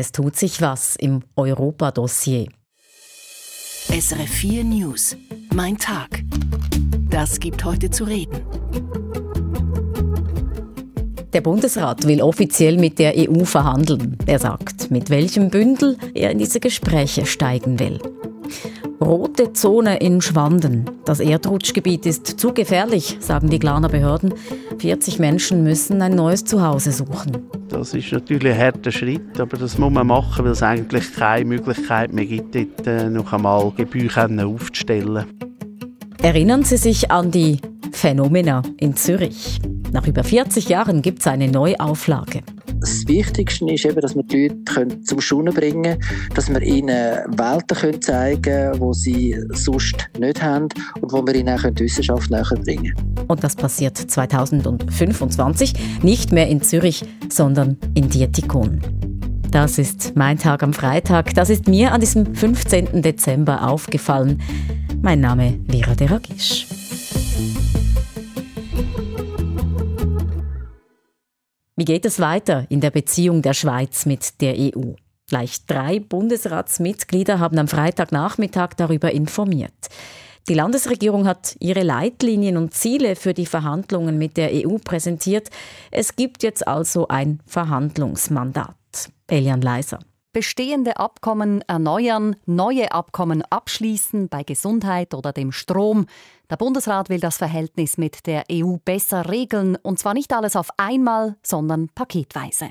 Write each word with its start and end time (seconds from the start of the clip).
Es 0.00 0.12
tut 0.12 0.36
sich 0.36 0.60
was 0.60 0.94
im 0.94 1.24
Europa-Dossier. 1.34 2.46
SRF 3.88 4.30
4 4.30 4.62
News. 4.62 5.16
Mein 5.52 5.76
Tag. 5.76 6.22
Das 7.10 7.40
gibt 7.40 7.64
heute 7.64 7.90
zu 7.90 8.04
reden. 8.04 8.46
Der 11.32 11.40
Bundesrat 11.40 12.06
will 12.06 12.22
offiziell 12.22 12.76
mit 12.76 13.00
der 13.00 13.14
EU 13.16 13.44
verhandeln. 13.44 14.16
Er 14.26 14.38
sagt, 14.38 14.88
mit 14.92 15.10
welchem 15.10 15.50
Bündel 15.50 15.98
er 16.14 16.30
in 16.30 16.38
diese 16.38 16.60
Gespräche 16.60 17.26
steigen 17.26 17.80
will. 17.80 17.98
Rote 19.00 19.52
Zone 19.52 19.98
in 19.98 20.20
Schwanden. 20.20 20.84
Das 21.04 21.20
Erdrutschgebiet 21.20 22.06
ist 22.06 22.40
zu 22.40 22.52
gefährlich, 22.52 23.16
sagen 23.20 23.48
die 23.48 23.58
Glaner 23.58 23.88
Behörden. 23.88 24.34
40 24.78 25.18
Menschen 25.18 25.62
müssen 25.62 26.02
ein 26.02 26.14
neues 26.14 26.44
Zuhause 26.44 26.92
suchen. 26.92 27.48
Das 27.68 27.94
ist 27.94 28.12
natürlich 28.12 28.52
ein 28.52 28.58
harter 28.58 28.90
Schritt, 28.90 29.38
aber 29.38 29.56
das 29.56 29.78
muss 29.78 29.92
man 29.92 30.06
machen, 30.06 30.44
weil 30.44 30.52
es 30.52 30.62
eigentlich 30.62 31.12
keine 31.14 31.44
Möglichkeit 31.44 32.12
mehr 32.12 32.26
gibt, 32.26 32.54
dort 32.54 32.86
äh, 32.86 33.08
noch 33.08 33.32
einmal 33.32 33.70
Gebühren 33.76 34.40
aufzustellen. 34.40 35.26
Erinnern 36.20 36.64
Sie 36.64 36.76
sich 36.76 37.12
an 37.12 37.30
die 37.30 37.58
Phänomena 37.92 38.62
in 38.76 38.96
Zürich. 38.96 39.60
Nach 39.92 40.06
über 40.06 40.24
40 40.24 40.68
Jahren 40.68 41.00
gibt 41.00 41.20
es 41.20 41.28
eine 41.28 41.48
Neuauflage. 41.48 42.42
Das 42.80 43.06
Wichtigste 43.06 43.70
ist 43.70 43.84
eben, 43.84 44.00
dass 44.00 44.16
wir 44.16 44.24
die 44.24 44.48
Leute 44.48 45.00
zum 45.02 45.20
Schunen 45.20 45.54
bringen 45.54 45.82
können, 45.82 46.00
dass 46.34 46.48
wir 46.48 46.60
ihnen 46.60 47.18
Welten 47.36 48.02
zeigen 48.02 48.42
können, 48.42 48.80
die 48.80 48.98
sie 48.98 49.36
sonst 49.50 50.08
nicht 50.18 50.42
haben 50.42 50.68
und 51.00 51.12
wo 51.12 51.24
wir 51.24 51.34
ihnen 51.34 51.56
auch 51.56 51.70
die 51.70 51.84
Wissenschaft 51.84 52.30
näher 52.30 52.44
bringen 52.64 52.94
können. 52.94 53.26
Und 53.28 53.44
das 53.44 53.54
passiert 53.54 53.96
2025 53.96 56.02
nicht 56.02 56.32
mehr 56.32 56.48
in 56.48 56.62
Zürich, 56.62 57.04
sondern 57.28 57.76
in 57.94 58.08
Dietikon. 58.08 58.80
Das 59.50 59.78
ist 59.78 60.12
mein 60.14 60.38
Tag 60.38 60.62
am 60.62 60.74
Freitag. 60.74 61.32
Das 61.34 61.48
ist 61.48 61.68
mir 61.68 61.92
an 61.92 62.00
diesem 62.00 62.34
15. 62.34 63.02
Dezember 63.02 63.66
aufgefallen. 63.66 64.42
Mein 65.00 65.20
Name 65.20 65.60
Vera 65.70 65.94
Deragisch. 65.94 66.66
Wie 71.76 71.84
geht 71.84 72.04
es 72.04 72.18
weiter 72.18 72.66
in 72.68 72.80
der 72.80 72.90
Beziehung 72.90 73.42
der 73.42 73.54
Schweiz 73.54 74.06
mit 74.06 74.40
der 74.40 74.56
EU? 74.58 74.94
Gleich 75.28 75.64
drei 75.66 76.00
Bundesratsmitglieder 76.00 77.38
haben 77.38 77.58
am 77.58 77.68
Freitagnachmittag 77.68 78.70
darüber 78.76 79.12
informiert. 79.12 79.88
Die 80.48 80.54
Landesregierung 80.54 81.26
hat 81.26 81.56
ihre 81.60 81.82
Leitlinien 81.82 82.56
und 82.56 82.74
Ziele 82.74 83.14
für 83.14 83.34
die 83.34 83.46
Verhandlungen 83.46 84.18
mit 84.18 84.36
der 84.36 84.50
EU 84.52 84.78
präsentiert. 84.82 85.50
Es 85.90 86.16
gibt 86.16 86.42
jetzt 86.42 86.66
also 86.66 87.06
ein 87.08 87.40
Verhandlungsmandat. 87.46 88.74
Elian 89.28 89.60
Leiser 89.60 90.00
bestehende 90.38 90.98
Abkommen 90.98 91.62
erneuern, 91.66 92.36
neue 92.46 92.92
Abkommen 92.92 93.42
abschließen 93.50 94.28
bei 94.28 94.44
Gesundheit 94.44 95.12
oder 95.12 95.32
dem 95.32 95.50
Strom. 95.50 96.06
Der 96.48 96.54
Bundesrat 96.54 97.08
will 97.08 97.18
das 97.18 97.38
Verhältnis 97.38 97.98
mit 97.98 98.24
der 98.28 98.44
EU 98.48 98.76
besser 98.84 99.28
regeln, 99.28 99.74
und 99.82 99.98
zwar 99.98 100.14
nicht 100.14 100.32
alles 100.32 100.54
auf 100.54 100.68
einmal, 100.76 101.36
sondern 101.42 101.88
paketweise. 101.88 102.70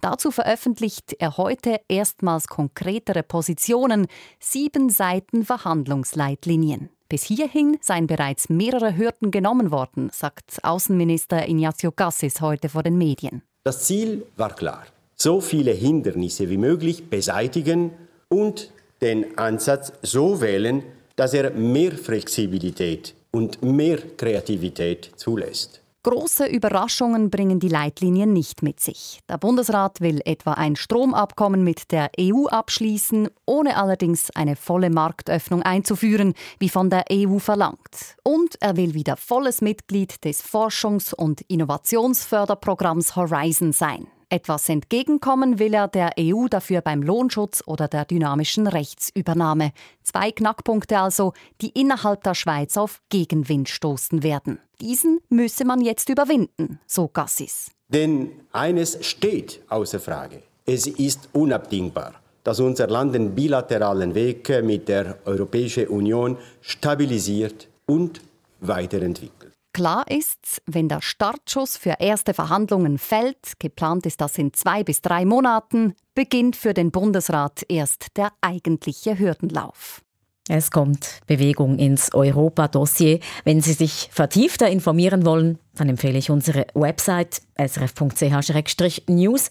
Dazu 0.00 0.30
veröffentlicht 0.30 1.16
er 1.18 1.36
heute 1.36 1.80
erstmals 1.88 2.46
konkretere 2.46 3.24
Positionen, 3.24 4.06
sieben 4.38 4.88
Seiten 4.88 5.44
Verhandlungsleitlinien. 5.44 6.90
Bis 7.08 7.24
hierhin 7.24 7.76
seien 7.80 8.06
bereits 8.06 8.50
mehrere 8.50 8.96
Hürden 8.96 9.32
genommen 9.32 9.72
worden, 9.72 10.10
sagt 10.12 10.62
Außenminister 10.62 11.48
Ignacio 11.48 11.90
Cassis 11.90 12.40
heute 12.40 12.68
vor 12.68 12.84
den 12.84 12.96
Medien. 12.96 13.42
Das 13.64 13.82
Ziel 13.82 14.24
war 14.36 14.54
klar 14.54 14.84
so 15.20 15.40
viele 15.40 15.72
Hindernisse 15.72 16.48
wie 16.48 16.56
möglich 16.56 17.10
beseitigen 17.10 17.90
und 18.28 18.70
den 19.02 19.38
Ansatz 19.38 19.92
so 20.02 20.40
wählen, 20.40 20.82
dass 21.16 21.34
er 21.34 21.50
mehr 21.50 21.92
Flexibilität 21.92 23.14
und 23.30 23.62
mehr 23.62 23.98
Kreativität 24.16 25.10
zulässt. 25.16 25.82
Große 26.02 26.46
Überraschungen 26.46 27.28
bringen 27.28 27.60
die 27.60 27.68
Leitlinien 27.68 28.32
nicht 28.32 28.62
mit 28.62 28.80
sich. 28.80 29.20
Der 29.28 29.36
Bundesrat 29.36 30.00
will 30.00 30.22
etwa 30.24 30.54
ein 30.54 30.74
Stromabkommen 30.74 31.62
mit 31.62 31.92
der 31.92 32.10
EU 32.18 32.46
abschließen, 32.46 33.28
ohne 33.44 33.76
allerdings 33.76 34.30
eine 34.34 34.56
volle 34.56 34.88
Marktöffnung 34.88 35.60
einzuführen, 35.60 36.32
wie 36.58 36.70
von 36.70 36.88
der 36.88 37.04
EU 37.12 37.38
verlangt. 37.38 38.16
Und 38.24 38.56
er 38.60 38.78
will 38.78 38.94
wieder 38.94 39.18
volles 39.18 39.60
Mitglied 39.60 40.24
des 40.24 40.42
Forschungs- 40.42 41.14
und 41.14 41.42
Innovationsförderprogramms 41.42 43.14
Horizon 43.16 43.74
sein. 43.74 44.06
Etwas 44.32 44.68
entgegenkommen 44.68 45.58
will 45.58 45.74
er 45.74 45.88
der 45.88 46.12
EU 46.16 46.46
dafür 46.46 46.82
beim 46.82 47.02
Lohnschutz 47.02 47.64
oder 47.66 47.88
der 47.88 48.04
dynamischen 48.04 48.68
Rechtsübernahme. 48.68 49.72
Zwei 50.04 50.30
Knackpunkte 50.30 51.00
also, 51.00 51.32
die 51.60 51.70
innerhalb 51.70 52.22
der 52.22 52.34
Schweiz 52.36 52.76
auf 52.76 53.02
Gegenwind 53.08 53.68
stoßen 53.68 54.22
werden. 54.22 54.60
Diesen 54.80 55.18
müsse 55.30 55.64
man 55.64 55.80
jetzt 55.80 56.08
überwinden, 56.08 56.78
so 56.86 57.08
Gassis. 57.08 57.72
Denn 57.88 58.30
eines 58.52 59.04
steht 59.04 59.62
außer 59.68 59.98
Frage. 59.98 60.44
Es 60.64 60.86
ist 60.86 61.28
unabdingbar, 61.32 62.14
dass 62.44 62.60
unser 62.60 62.86
Land 62.86 63.16
den 63.16 63.34
bilateralen 63.34 64.14
Weg 64.14 64.48
mit 64.62 64.86
der 64.88 65.18
Europäischen 65.24 65.88
Union 65.88 66.36
stabilisiert 66.60 67.66
und 67.86 68.20
weiterentwickelt. 68.60 69.39
Klar 69.72 70.04
ist, 70.10 70.62
wenn 70.66 70.88
der 70.88 71.00
Startschuss 71.00 71.76
für 71.76 71.96
erste 72.00 72.34
Verhandlungen 72.34 72.98
fällt, 72.98 73.60
geplant 73.60 74.04
ist 74.04 74.20
das 74.20 74.36
in 74.36 74.52
zwei 74.52 74.82
bis 74.82 75.00
drei 75.00 75.24
Monaten, 75.24 75.94
beginnt 76.14 76.56
für 76.56 76.74
den 76.74 76.90
Bundesrat 76.90 77.64
erst 77.68 78.16
der 78.16 78.32
eigentliche 78.40 79.18
Hürdenlauf. 79.18 80.02
Es 80.48 80.72
kommt 80.72 81.20
Bewegung 81.28 81.78
ins 81.78 82.12
Europa-Dossier. 82.12 83.20
Wenn 83.44 83.60
Sie 83.60 83.74
sich 83.74 84.08
vertiefter 84.10 84.68
informieren 84.68 85.24
wollen, 85.24 85.60
dann 85.74 85.88
empfehle 85.88 86.18
ich 86.18 86.30
unsere 86.30 86.66
Website 86.74 87.40
srf.ch-news 87.56 89.50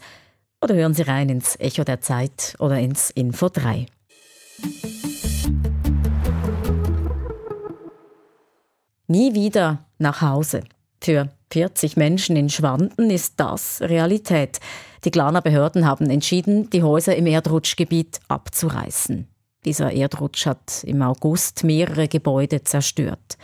oder 0.62 0.76
hören 0.76 0.94
Sie 0.94 1.04
rein 1.04 1.30
ins 1.30 1.58
Echo 1.62 1.86
der 1.86 2.02
Zeit 2.02 2.56
oder 2.60 2.78
ins 2.78 3.12
Info 3.12 3.48
3. 3.48 3.86
Nie 9.08 9.34
wieder 9.34 9.86
nach 10.00 10.22
Hause. 10.22 10.62
Für 11.02 11.30
40 11.52 11.98
Menschen 11.98 12.36
in 12.36 12.50
Schwanden 12.50 13.10
ist 13.10 13.36
das 13.38 13.82
Realität. 13.82 14.60
Die 15.06 15.12
Glaner 15.12 15.42
Behörden 15.42 15.86
haben 15.86 16.10
entschieden, 16.10 16.70
die 16.70 16.84
Häuser 16.84 17.16
im 17.16 17.26
Erdrutschgebiet 17.26 18.20
abzureißen. 18.28 19.28
Dieser 19.66 19.92
Erdrutsch 19.92 20.46
hat 20.46 20.84
im 20.84 21.02
August 21.02 21.64
mehrere 21.64 22.08
Gebäude 22.08 22.64
zerstört. 22.64 23.38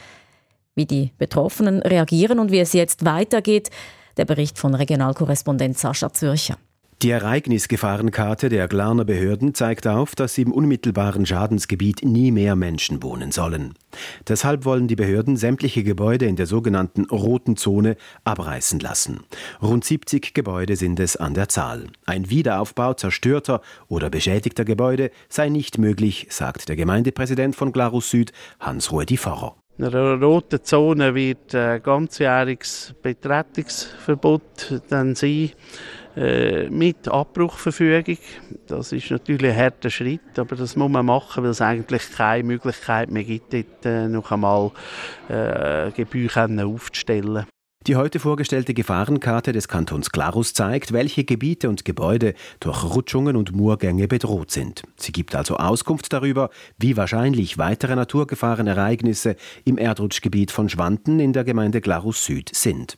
Wie 0.76 0.86
die 0.86 1.12
Betroffenen 1.18 1.82
reagieren 1.82 2.40
und 2.40 2.52
wie 2.52 2.60
es 2.60 2.74
jetzt 2.74 3.06
weitergeht, 3.06 3.70
der 4.18 4.26
Bericht 4.26 4.58
von 4.58 4.76
Regionalkorrespondent 4.76 5.78
Sascha 5.78 6.12
Zürcher. 6.12 6.58
Die 7.02 7.10
Ereignisgefahrenkarte 7.10 8.48
der 8.48 8.70
Glarner 8.70 9.04
Behörden 9.04 9.54
zeigt 9.54 9.86
auf, 9.86 10.16
dass 10.16 10.38
im 10.38 10.54
unmittelbaren 10.54 11.26
Schadensgebiet 11.26 12.06
nie 12.06 12.32
mehr 12.32 12.56
Menschen 12.56 13.04
wohnen 13.04 13.32
sollen. 13.32 13.74
Deshalb 14.28 14.64
wollen 14.64 14.88
die 14.88 14.96
Behörden 14.96 15.36
sämtliche 15.36 15.84
Gebäude 15.84 16.26
in 16.26 16.38
der 16.38 16.46
sogenannten 16.46 17.04
roten 17.06 17.58
Zone 17.58 17.98
abreißen 18.24 18.80
lassen. 18.80 19.20
Rund 19.62 19.84
70 19.84 20.34
Gebäude 20.34 20.78
sind 20.78 21.02
es 21.02 21.18
an 21.18 21.34
der 21.34 21.50
Zahl. 21.50 21.88
Ein 22.06 22.30
Wiederaufbau 22.30 22.94
zerstörter 22.94 23.62
oder 23.90 24.10
beschädigter 24.10 24.64
Gebäude 24.64 25.12
sei 25.28 25.50
nicht 25.50 25.78
möglich, 25.78 26.28
sagt 26.30 26.70
der 26.70 26.78
Gemeindepräsident 26.78 27.58
von 27.58 27.74
Glarus 27.74 28.10
Süd, 28.10 28.32
Hans-Ruedi 28.62 29.18
Pfarrer. 29.18 29.58
In 29.78 29.84
einer 29.84 30.22
roten 30.22 30.64
Zone 30.64 31.14
wird 31.14 31.54
ein 31.54 31.84
ganzjähriges 31.84 32.96
Betretungsverbot 33.02 34.82
dann 34.88 35.16
sein 35.16 35.52
äh, 36.16 36.70
mit 36.70 37.08
Abbruchverfügung. 37.08 38.18
Das 38.68 38.92
ist 38.92 39.12
natürlich 39.12 39.52
ein 39.52 39.58
harter 39.58 39.90
Schritt, 39.90 40.38
aber 40.38 40.56
das 40.56 40.76
muss 40.76 40.90
man 40.90 41.06
machen, 41.06 41.44
weil 41.44 41.52
es 41.52 41.62
eigentlich 41.62 42.04
keine 42.12 42.44
Möglichkeit 42.44 43.12
mehr 43.12 43.24
gibt, 43.24 43.54
dort 43.54 43.86
äh, 43.86 44.08
noch 44.08 44.32
einmal 44.32 44.72
äh, 45.30 45.92
Gebühren 45.92 46.60
aufzustellen. 46.60 47.46
Die 47.88 47.96
heute 47.98 48.20
vorgestellte 48.20 48.74
Gefahrenkarte 48.74 49.52
des 49.52 49.68
Kantons 49.68 50.10
Glarus 50.10 50.56
zeigt, 50.56 50.92
welche 50.92 51.24
Gebiete 51.24 51.70
und 51.70 51.86
Gebäude 51.86 52.34
durch 52.60 52.84
Rutschungen 52.84 53.36
und 53.36 53.52
Murgänge 53.52 54.08
bedroht 54.08 54.50
sind. 54.50 54.82
Sie 54.96 55.12
gibt 55.12 55.36
also 55.36 55.58
Auskunft 55.58 56.12
darüber, 56.12 56.50
wie 56.80 56.98
wahrscheinlich 56.98 57.60
weitere 57.60 57.96
Naturgefahrenereignisse 57.96 59.36
im 59.66 59.78
Erdrutschgebiet 59.78 60.50
von 60.50 60.68
Schwanden 60.68 61.20
in 61.20 61.32
der 61.32 61.44
Gemeinde 61.44 61.80
Glarus 61.80 62.26
Süd 62.26 62.50
sind. 62.56 62.98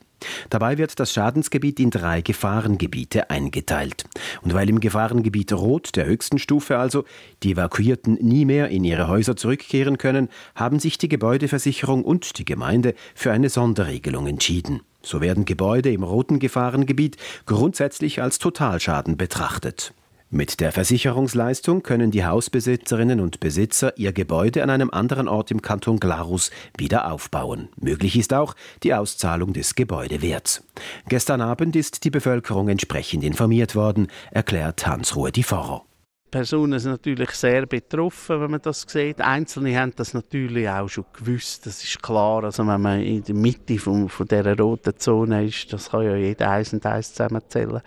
Dabei 0.50 0.78
wird 0.78 0.98
das 1.00 1.12
Schadensgebiet 1.12 1.80
in 1.80 1.90
drei 1.90 2.20
Gefahrengebiete 2.20 3.30
eingeteilt. 3.30 4.04
Und 4.42 4.54
weil 4.54 4.68
im 4.68 4.80
Gefahrengebiet 4.80 5.52
Rot, 5.52 5.96
der 5.96 6.06
höchsten 6.06 6.38
Stufe 6.38 6.78
also, 6.78 7.04
die 7.42 7.52
Evakuierten 7.52 8.14
nie 8.14 8.44
mehr 8.44 8.68
in 8.68 8.84
ihre 8.84 9.08
Häuser 9.08 9.36
zurückkehren 9.36 9.98
können, 9.98 10.28
haben 10.54 10.78
sich 10.78 10.98
die 10.98 11.08
Gebäudeversicherung 11.08 12.04
und 12.04 12.38
die 12.38 12.44
Gemeinde 12.44 12.94
für 13.14 13.32
eine 13.32 13.48
Sonderregelung 13.48 14.26
entschieden. 14.26 14.80
So 15.02 15.20
werden 15.20 15.44
Gebäude 15.44 15.92
im 15.92 16.02
roten 16.02 16.38
Gefahrengebiet 16.38 17.16
grundsätzlich 17.46 18.20
als 18.20 18.38
Totalschaden 18.38 19.16
betrachtet. 19.16 19.94
Mit 20.30 20.60
der 20.60 20.72
Versicherungsleistung 20.72 21.82
können 21.82 22.10
die 22.10 22.26
Hausbesitzerinnen 22.26 23.20
und 23.20 23.40
Besitzer 23.40 23.96
ihr 23.96 24.12
Gebäude 24.12 24.62
an 24.62 24.68
einem 24.68 24.90
anderen 24.90 25.26
Ort 25.26 25.50
im 25.50 25.62
Kanton 25.62 25.98
Glarus 25.98 26.50
wieder 26.76 27.10
aufbauen. 27.10 27.70
Möglich 27.80 28.14
ist 28.14 28.34
auch 28.34 28.54
die 28.82 28.92
Auszahlung 28.92 29.54
des 29.54 29.74
Gebäudewerts. 29.74 30.64
Gestern 31.08 31.40
Abend 31.40 31.76
ist 31.76 32.04
die 32.04 32.10
Bevölkerung 32.10 32.68
entsprechend 32.68 33.24
informiert 33.24 33.74
worden, 33.74 34.08
erklärt 34.30 34.86
Hans-Ruhe 34.86 35.32
die 35.32 35.44
Pfarrer. 35.44 35.86
Personen 36.30 36.78
sind 36.78 36.92
natürlich 36.92 37.30
sehr 37.30 37.64
betroffen, 37.66 38.40
wenn 38.40 38.50
man 38.50 38.60
das 38.60 38.82
sieht. 38.86 39.20
Einzelne 39.20 39.78
haben 39.78 39.92
das 39.96 40.12
natürlich 40.12 40.68
auch 40.68 40.88
schon 40.88 41.06
gewusst. 41.12 41.64
Das 41.66 41.82
ist 41.82 42.02
klar. 42.02 42.44
Also 42.44 42.66
wenn 42.66 42.80
man 42.80 43.00
in 43.00 43.22
der 43.24 43.34
Mitte 43.34 43.78
von, 43.78 44.08
von 44.08 44.26
dieser 44.26 44.56
roten 44.56 44.96
Zone 44.98 45.46
ist, 45.46 45.72
das 45.72 45.90
kann 45.90 46.04
ja 46.04 46.16
jeder 46.16 46.50
eins 46.50 46.72
und 46.72 46.84
eins 46.84 47.14
zusammenzählen. 47.14 47.80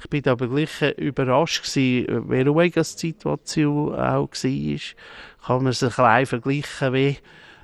Ich 0.00 0.10
bin 0.10 0.26
aber 0.28 0.48
gleich 0.48 0.98
überrascht 0.98 1.64
gewesen, 1.64 2.30
wie 2.30 2.42
ruhig 2.42 2.74
die 2.74 2.82
Situation 2.84 3.94
auch 3.94 4.28
war. 4.30 4.78
Kann 5.46 5.64
man 5.64 5.72
sich 5.72 5.98
ein 5.98 6.26
vergleichen 6.26 6.92
wie 6.92 7.16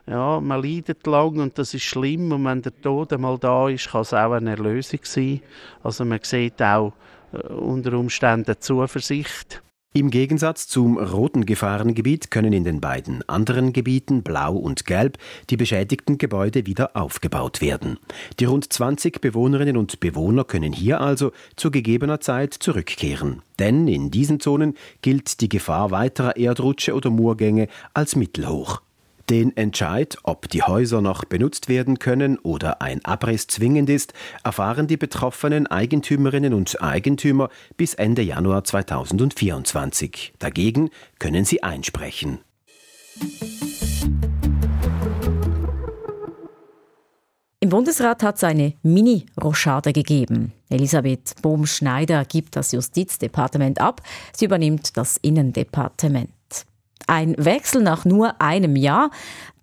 ja, 0.06 0.40
man 0.40 0.62
leidet 0.62 1.06
lang 1.06 1.38
und 1.38 1.58
das 1.58 1.72
ist 1.72 1.84
schlimm 1.84 2.30
und 2.32 2.44
wenn 2.44 2.60
der 2.60 2.78
Tod 2.78 3.12
einmal 3.12 3.38
da 3.38 3.68
ist, 3.68 3.90
kann 3.90 4.02
es 4.02 4.12
auch 4.12 4.32
eine 4.32 4.50
Erlösung 4.50 5.00
sein. 5.02 5.40
Also 5.82 6.04
man 6.04 6.20
sieht 6.22 6.60
auch 6.60 6.92
äh, 7.32 7.38
unter 7.52 7.94
Umständen 7.94 8.54
Zuversicht. 8.58 9.63
Im 9.96 10.10
Gegensatz 10.10 10.66
zum 10.66 10.98
roten 10.98 11.46
Gefahrengebiet 11.46 12.32
können 12.32 12.52
in 12.52 12.64
den 12.64 12.80
beiden 12.80 13.22
anderen 13.28 13.72
Gebieten 13.72 14.24
Blau 14.24 14.56
und 14.56 14.86
Gelb 14.86 15.18
die 15.50 15.56
beschädigten 15.56 16.18
Gebäude 16.18 16.66
wieder 16.66 16.96
aufgebaut 16.96 17.60
werden. 17.60 18.00
Die 18.40 18.46
rund 18.46 18.72
20 18.72 19.20
Bewohnerinnen 19.20 19.76
und 19.76 20.00
Bewohner 20.00 20.42
können 20.42 20.72
hier 20.72 21.00
also 21.00 21.30
zu 21.54 21.70
gegebener 21.70 22.18
Zeit 22.18 22.54
zurückkehren. 22.54 23.42
Denn 23.60 23.86
in 23.86 24.10
diesen 24.10 24.40
Zonen 24.40 24.74
gilt 25.00 25.40
die 25.40 25.48
Gefahr 25.48 25.92
weiterer 25.92 26.36
Erdrutsche 26.36 26.92
oder 26.94 27.10
Moorgänge 27.10 27.68
als 27.92 28.16
mittelhoch. 28.16 28.82
Den 29.30 29.56
Entscheid, 29.56 30.18
ob 30.22 30.50
die 30.50 30.62
Häuser 30.62 31.00
noch 31.00 31.24
benutzt 31.24 31.70
werden 31.70 31.98
können 31.98 32.38
oder 32.38 32.82
ein 32.82 33.02
Abriss 33.06 33.46
zwingend 33.46 33.88
ist, 33.88 34.12
erfahren 34.42 34.86
die 34.86 34.98
betroffenen 34.98 35.66
Eigentümerinnen 35.66 36.52
und 36.52 36.82
Eigentümer 36.82 37.48
bis 37.78 37.94
Ende 37.94 38.20
Januar 38.20 38.64
2024. 38.64 40.34
Dagegen 40.38 40.90
können 41.18 41.46
sie 41.46 41.62
einsprechen. 41.62 42.40
Im 47.60 47.70
Bundesrat 47.70 48.22
hat 48.22 48.36
es 48.36 48.44
eine 48.44 48.74
Mini-Rochade 48.82 49.94
gegeben. 49.94 50.52
Elisabeth 50.68 51.40
Bohm-Schneider 51.40 52.26
gibt 52.26 52.56
das 52.56 52.72
Justizdepartement 52.72 53.80
ab. 53.80 54.02
Sie 54.34 54.44
übernimmt 54.44 54.98
das 54.98 55.16
Innendepartement. 55.16 56.28
Ein 57.06 57.34
Wechsel 57.38 57.82
nach 57.82 58.04
nur 58.04 58.40
einem 58.40 58.76
Jahr, 58.76 59.10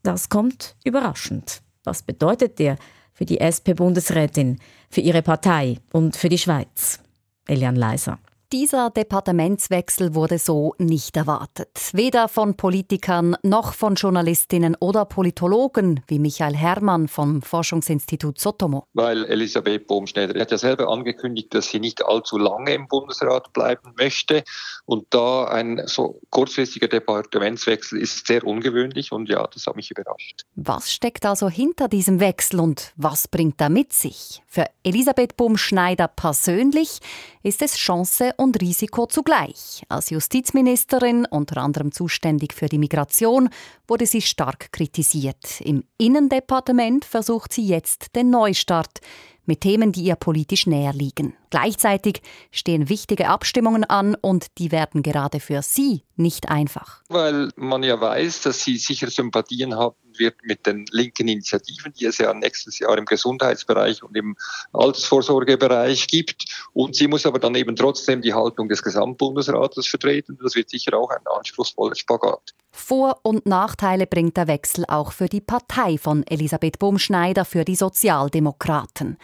das 0.03 0.29
kommt 0.29 0.75
überraschend. 0.83 1.61
Was 1.83 2.03
bedeutet 2.03 2.59
der 2.59 2.77
für 3.13 3.25
die 3.25 3.39
SP-Bundesrätin, 3.39 4.59
für 4.89 5.01
ihre 5.01 5.21
Partei 5.21 5.77
und 5.91 6.15
für 6.15 6.29
die 6.29 6.37
Schweiz? 6.37 6.99
Elian 7.47 7.75
Leiser. 7.75 8.19
Dieser 8.53 8.89
Departementswechsel 8.89 10.13
wurde 10.13 10.37
so 10.37 10.75
nicht 10.77 11.15
erwartet. 11.15 11.69
Weder 11.93 12.27
von 12.27 12.57
Politikern 12.57 13.37
noch 13.43 13.73
von 13.73 13.95
Journalistinnen 13.95 14.75
oder 14.77 15.05
Politologen 15.05 16.03
wie 16.07 16.19
Michael 16.19 16.57
Herrmann 16.57 17.07
vom 17.07 17.41
Forschungsinstitut 17.41 18.41
Sotomo. 18.41 18.83
Weil 18.93 19.23
Elisabeth 19.23 19.87
Bohm-Schneider 19.87 20.37
hat 20.37 20.51
ja 20.51 20.57
selber 20.57 20.89
angekündigt, 20.89 21.53
dass 21.53 21.69
sie 21.69 21.79
nicht 21.79 22.03
allzu 22.03 22.37
lange 22.37 22.73
im 22.73 22.89
Bundesrat 22.89 23.53
bleiben 23.53 23.93
möchte. 23.97 24.43
Und 24.83 25.05
da 25.11 25.45
ein 25.45 25.83
so 25.85 26.19
kurzfristiger 26.29 26.89
Departementswechsel 26.89 28.01
ist 28.01 28.27
sehr 28.27 28.45
ungewöhnlich 28.45 29.13
und 29.13 29.29
ja, 29.29 29.47
das 29.47 29.65
hat 29.65 29.77
mich 29.77 29.91
überrascht. 29.91 30.41
Was 30.55 30.91
steckt 30.91 31.25
also 31.25 31.47
hinter 31.47 31.87
diesem 31.87 32.19
Wechsel 32.19 32.59
und 32.59 32.91
was 32.97 33.29
bringt 33.29 33.61
er 33.61 33.69
mit 33.69 33.93
sich? 33.93 34.43
Für 34.45 34.65
Elisabeth 34.83 35.37
Bohm-Schneider 35.37 36.09
persönlich 36.09 36.99
ist 37.43 37.61
es 37.61 37.75
Chance 37.75 38.33
und 38.41 38.59
Risiko 38.59 39.05
zugleich. 39.05 39.83
Als 39.87 40.09
Justizministerin, 40.09 41.27
unter 41.29 41.57
anderem 41.57 41.91
zuständig 41.91 42.53
für 42.53 42.65
die 42.65 42.79
Migration, 42.79 43.49
wurde 43.87 44.07
sie 44.07 44.21
stark 44.21 44.71
kritisiert. 44.71 45.61
Im 45.61 45.83
Innendepartement 45.99 47.05
versucht 47.05 47.53
sie 47.53 47.67
jetzt 47.67 48.15
den 48.15 48.31
Neustart 48.31 48.99
mit 49.45 49.61
Themen, 49.61 49.91
die 49.91 50.03
ihr 50.03 50.15
politisch 50.15 50.67
näher 50.67 50.93
liegen. 50.93 51.35
Gleichzeitig 51.49 52.21
stehen 52.51 52.89
wichtige 52.89 53.27
Abstimmungen 53.27 53.83
an 53.83 54.15
und 54.15 54.57
die 54.57 54.71
werden 54.71 55.03
gerade 55.03 55.39
für 55.39 55.61
sie 55.61 56.03
nicht 56.15 56.49
einfach. 56.49 57.01
Weil 57.09 57.49
man 57.55 57.83
ja 57.83 57.99
weiß, 57.99 58.41
dass 58.41 58.63
sie 58.63 58.77
sicher 58.77 59.09
Sympathien 59.09 59.75
haben 59.75 59.95
wird 60.17 60.35
mit 60.43 60.65
den 60.65 60.85
linken 60.91 61.27
Initiativen, 61.27 61.93
die 61.93 62.05
es 62.05 62.17
ja 62.17 62.33
nächstes 62.33 62.79
Jahr 62.79 62.97
im 62.97 63.05
Gesundheitsbereich 63.05 64.03
und 64.03 64.15
im 64.15 64.35
Altersvorsorgebereich 64.73 66.07
gibt. 66.07 66.45
Und 66.73 66.95
sie 66.95 67.07
muss 67.07 67.25
aber 67.25 67.39
dann 67.39 67.55
eben 67.55 67.75
trotzdem 67.75 68.21
die 68.21 68.33
Haltung 68.33 68.69
des 68.69 68.83
Gesamtbundesrates 68.83 69.87
vertreten. 69.87 70.37
Das 70.41 70.55
wird 70.55 70.69
sicher 70.69 70.97
auch 70.97 71.09
ein 71.09 71.25
anspruchsvoller 71.37 71.95
Spagat. 71.95 72.53
Vor- 72.71 73.19
und 73.23 73.45
Nachteile 73.45 74.07
bringt 74.07 74.37
der 74.37 74.47
Wechsel 74.47 74.85
auch 74.87 75.11
für 75.11 75.27
die 75.27 75.41
Partei 75.41 75.97
von 75.97 76.25
Elisabeth 76.25 76.79
Bohm-Schneider, 76.79 77.45
für 77.45 77.65
die 77.65 77.75
Sozialdemokraten. 77.75 79.17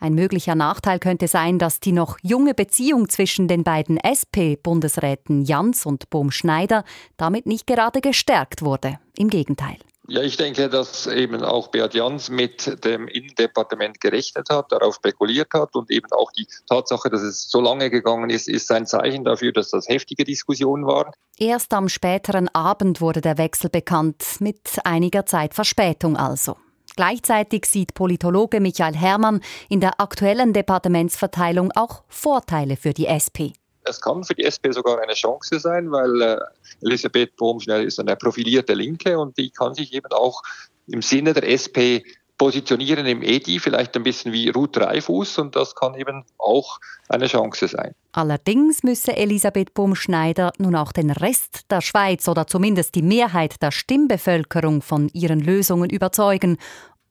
Ein 0.00 0.14
möglicher 0.14 0.54
Nachteil 0.54 0.98
könnte 0.98 1.28
sein, 1.28 1.58
dass 1.58 1.80
die 1.80 1.92
noch 1.92 2.18
junge 2.22 2.54
Beziehung 2.54 3.08
zwischen 3.08 3.48
den 3.48 3.62
beiden 3.62 3.98
SP-Bundesräten 3.98 5.44
Jans 5.44 5.86
und 5.86 6.10
Bohm-Schneider 6.10 6.84
damit 7.16 7.46
nicht 7.46 7.66
gerade 7.66 8.00
gestärkt 8.00 8.62
wurde. 8.62 8.98
Im 9.16 9.28
Gegenteil. 9.28 9.76
Ja, 10.06 10.20
ich 10.20 10.36
denke, 10.36 10.68
dass 10.68 11.06
eben 11.06 11.42
auch 11.42 11.68
Beat 11.68 11.94
Jans 11.94 12.28
mit 12.28 12.84
dem 12.84 13.08
Innendepartement 13.08 14.00
gerechnet 14.02 14.50
hat, 14.50 14.70
darauf 14.70 14.96
spekuliert 14.96 15.48
hat 15.54 15.74
und 15.74 15.90
eben 15.90 16.12
auch 16.12 16.30
die 16.32 16.46
Tatsache, 16.68 17.08
dass 17.08 17.22
es 17.22 17.50
so 17.50 17.60
lange 17.60 17.88
gegangen 17.88 18.28
ist, 18.28 18.46
ist 18.46 18.70
ein 18.70 18.86
Zeichen 18.86 19.24
dafür, 19.24 19.52
dass 19.52 19.70
das 19.70 19.88
heftige 19.88 20.24
Diskussionen 20.24 20.86
waren. 20.86 21.12
Erst 21.38 21.72
am 21.72 21.88
späteren 21.88 22.48
Abend 22.48 23.00
wurde 23.00 23.22
der 23.22 23.38
Wechsel 23.38 23.70
bekannt, 23.70 24.22
mit 24.40 24.78
einiger 24.84 25.24
Zeit 25.24 25.54
Verspätung 25.54 26.18
also. 26.18 26.56
Gleichzeitig 26.96 27.64
sieht 27.64 27.94
Politologe 27.94 28.60
Michael 28.60 28.94
Herrmann 28.94 29.40
in 29.70 29.80
der 29.80 30.00
aktuellen 30.00 30.52
Departementsverteilung 30.52 31.72
auch 31.74 32.04
Vorteile 32.08 32.76
für 32.76 32.92
die 32.92 33.06
SP. 33.08 33.56
Es 33.84 34.00
kann 34.00 34.24
für 34.24 34.34
die 34.34 34.44
SP 34.48 34.72
sogar 34.72 35.00
eine 35.00 35.14
Chance 35.14 35.60
sein, 35.60 35.90
weil 35.90 36.22
äh, 36.22 36.38
Elisabeth 36.82 37.36
Bohm-Schnell 37.36 37.84
ist 37.84 38.00
eine 38.00 38.16
profilierte 38.16 38.74
Linke 38.74 39.18
und 39.18 39.36
die 39.38 39.50
kann 39.50 39.74
sich 39.74 39.92
eben 39.92 40.10
auch 40.12 40.42
im 40.86 41.02
Sinne 41.02 41.32
der 41.32 41.48
SP 41.48 42.04
positionieren 42.36 43.06
im 43.06 43.22
EDI, 43.22 43.60
vielleicht 43.60 43.96
ein 43.96 44.02
bisschen 44.02 44.32
wie 44.32 44.48
Ruth 44.48 44.76
Dreifuß 44.76 45.38
und 45.38 45.54
das 45.54 45.74
kann 45.74 45.94
eben 45.94 46.24
auch 46.38 46.80
eine 47.08 47.26
Chance 47.26 47.68
sein. 47.68 47.94
Allerdings 48.12 48.82
müsse 48.82 49.16
Elisabeth 49.16 49.74
Bohm-Schneider 49.74 50.52
nun 50.58 50.74
auch 50.74 50.92
den 50.92 51.10
Rest 51.10 51.70
der 51.70 51.80
Schweiz 51.80 52.28
oder 52.28 52.46
zumindest 52.46 52.94
die 52.96 53.02
Mehrheit 53.02 53.62
der 53.62 53.70
Stimmbevölkerung 53.70 54.82
von 54.82 55.08
ihren 55.12 55.40
Lösungen 55.40 55.90
überzeugen 55.90 56.58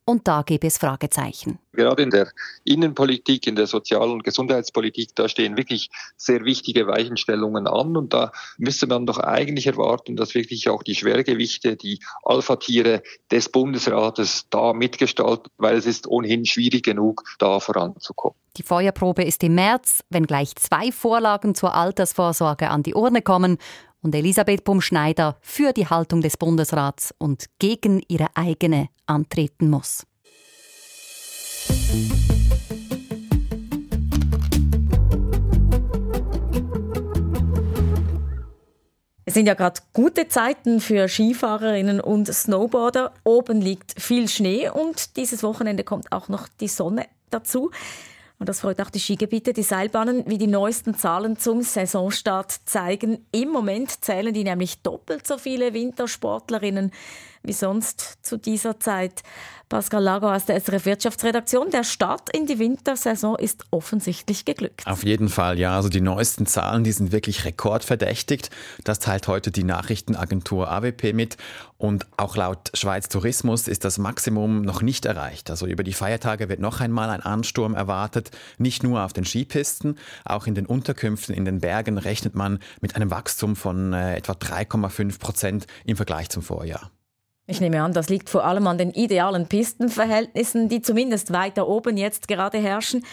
und 0.06 0.28
da 0.28 0.42
gäbe 0.42 0.68
es 0.68 0.78
Fragezeichen. 0.78 1.60
Gerade 1.72 2.04
in 2.04 2.10
der 2.10 2.30
Innenpolitik, 2.66 3.48
in 3.48 3.56
der 3.56 3.68
Sozial- 3.68 4.12
und 4.12 4.24
Gesundheitspolitik, 4.24 5.16
da 5.16 5.28
stehen 5.28 5.58
wirklich 5.58 5.90
sehr 6.18 6.44
wichtige 6.46 6.88
Weichenstellungen 6.88 7.68
an. 7.68 7.98
Und 7.98 8.14
da 8.14 8.32
müsste 8.58 8.88
man 8.88 9.06
doch 9.06 9.18
eigentlich 9.18 9.68
erwarten, 9.68 10.16
dass 10.16 10.36
wirklich 10.36 10.70
auch 10.70 10.84
die 10.84 10.96
Schwergewichte, 10.96 11.76
die 11.76 12.00
Alpha-Tiere 12.24 13.02
des 13.32 13.50
Bundesrates 13.50 14.48
da 14.50 14.74
mitgestalten, 14.74 15.52
weil 15.58 15.78
es 15.78 15.86
ist 15.86 16.08
ohnehin 16.08 16.46
schwierig 16.46 16.84
genug, 16.84 17.24
da 17.40 17.60
voranzukommen. 17.60 18.38
Die 18.58 18.64
Feuerprobe 18.64 19.24
ist 19.24 19.44
im 19.44 19.56
März, 19.56 20.04
wenn 20.10 20.28
gleich 20.28 20.56
zwei 20.56 20.92
Vorlagen 20.92 21.56
zur 21.56 21.74
Altersvorsorge 21.74 22.70
an 22.70 22.84
die 22.84 22.94
Urne 22.94 23.24
kommen 23.24 23.58
und 24.04 24.14
Elisabeth 24.14 24.64
Bumschneider 24.64 25.38
für 25.42 25.74
die 25.74 25.88
Haltung 25.88 26.22
des 26.22 26.38
Bundesrats 26.38 27.14
und 27.18 27.46
gegen 27.58 28.04
ihre 28.08 28.28
eigene 28.36 28.90
antreten 29.08 29.70
muss. 29.70 30.06
Es 39.26 39.36
sind 39.36 39.48
ja 39.48 39.56
gerade 39.56 39.82
gute 39.94 40.28
Zeiten 40.28 40.80
für 40.80 41.08
Skifahrerinnen 41.08 42.00
und 42.00 42.32
Snowboarder. 42.32 43.14
Oben 43.24 43.62
liegt 43.62 44.00
viel 44.00 44.28
Schnee 44.28 44.70
und 44.70 45.18
dieses 45.18 45.42
Wochenende 45.42 45.84
kommt 45.84 46.12
auch 46.12 46.28
noch 46.28 46.48
die 46.60 46.68
Sonne 46.68 47.08
dazu. 47.32 47.72
Und 48.44 48.50
das 48.50 48.60
freut 48.60 48.82
auch 48.82 48.90
die 48.90 49.00
Skigebiete. 49.00 49.54
Die 49.54 49.64
Seilbahnen, 49.64 50.26
wie 50.28 50.38
die 50.38 50.48
neuesten 50.48 50.96
Zahlen 50.96 51.38
zum 51.38 51.62
Saisonstart 51.62 52.52
zeigen. 52.66 53.26
Im 53.32 53.52
Moment 53.52 54.04
zählen 54.04 54.34
die 54.34 54.44
nämlich 54.44 54.82
doppelt 54.82 55.26
so 55.26 55.38
viele 55.38 55.74
Wintersportlerinnen 55.74 56.92
wie 57.44 57.54
sonst 57.54 58.18
zu 58.22 58.38
dieser 58.38 58.80
Zeit. 58.80 59.22
Pascal 59.74 60.04
Lago 60.04 60.32
aus 60.32 60.46
der 60.46 60.60
SRF 60.60 60.86
Wirtschaftsredaktion. 60.86 61.72
Der 61.72 61.84
Start 61.84 62.30
in 62.36 62.46
die 62.46 62.60
Wintersaison 62.60 63.36
ist 63.36 63.66
offensichtlich 63.72 64.46
geglückt. 64.46 64.86
Auf 64.86 65.04
jeden 65.04 65.30
Fall, 65.30 65.58
ja. 65.58 65.76
Also 65.76 65.90
die 65.90 66.00
neuesten 66.00 66.46
Zahlen, 66.46 66.84
die 66.84 66.92
sind 66.92 67.12
wirklich 67.12 67.44
rekordverdächtigt. 67.44 68.52
Das 68.84 69.00
teilt 69.00 69.28
heute 69.28 69.50
die 69.50 69.64
Nachrichtenagentur 69.64 70.70
AWP 70.70 71.14
mit. 71.14 71.38
Und 71.78 72.06
auch 72.18 72.36
laut 72.36 72.70
Schweiz 72.76 73.10
Tourismus 73.10 73.68
ist 73.68 73.84
das 73.84 73.98
Maximum 73.98 74.62
noch 74.62 74.84
nicht 74.84 75.06
erreicht. 75.06 75.50
Also 75.50 75.66
über 75.66 75.84
die 75.84 75.94
Feiertage 75.94 76.50
wird 76.50 76.60
noch 76.60 76.80
einmal 76.80 77.10
ein 77.10 77.22
Ansturm 77.22 77.74
erwartet. 77.74 78.30
Nicht 78.60 78.84
nur 78.84 79.04
auf 79.04 79.14
den 79.14 79.26
Skipisten, 79.26 79.98
auch 80.24 80.46
in 80.46 80.54
den 80.54 80.68
Unterkünften 80.68 81.34
in 81.34 81.46
den 81.46 81.62
Bergen 81.62 81.98
rechnet 81.98 82.36
man 82.36 82.60
mit 82.80 82.96
einem 82.96 83.10
Wachstum 83.10 83.56
von 83.56 83.94
äh, 83.94 84.18
etwa 84.18 84.34
3,5 84.34 85.20
Prozent 85.20 85.68
im 85.84 85.96
Vergleich 85.96 86.30
zum 86.30 86.44
Vorjahr. 86.44 86.92
Ich 87.46 87.60
nehme 87.60 87.82
an, 87.82 87.92
das 87.92 88.10
liegt 88.10 88.30
vor 88.30 88.46
allem 88.46 88.68
an 88.68 88.78
den 88.78 88.92
idealen 88.92 89.48
Pistenverhältnissen, 89.48 90.70
die 90.70 90.82
zumindest 90.82 91.34
weiter 91.34 91.68
oben 91.68 91.98
jetzt 91.98 92.30
gerade 92.30 92.58
herrschen. 92.58 93.04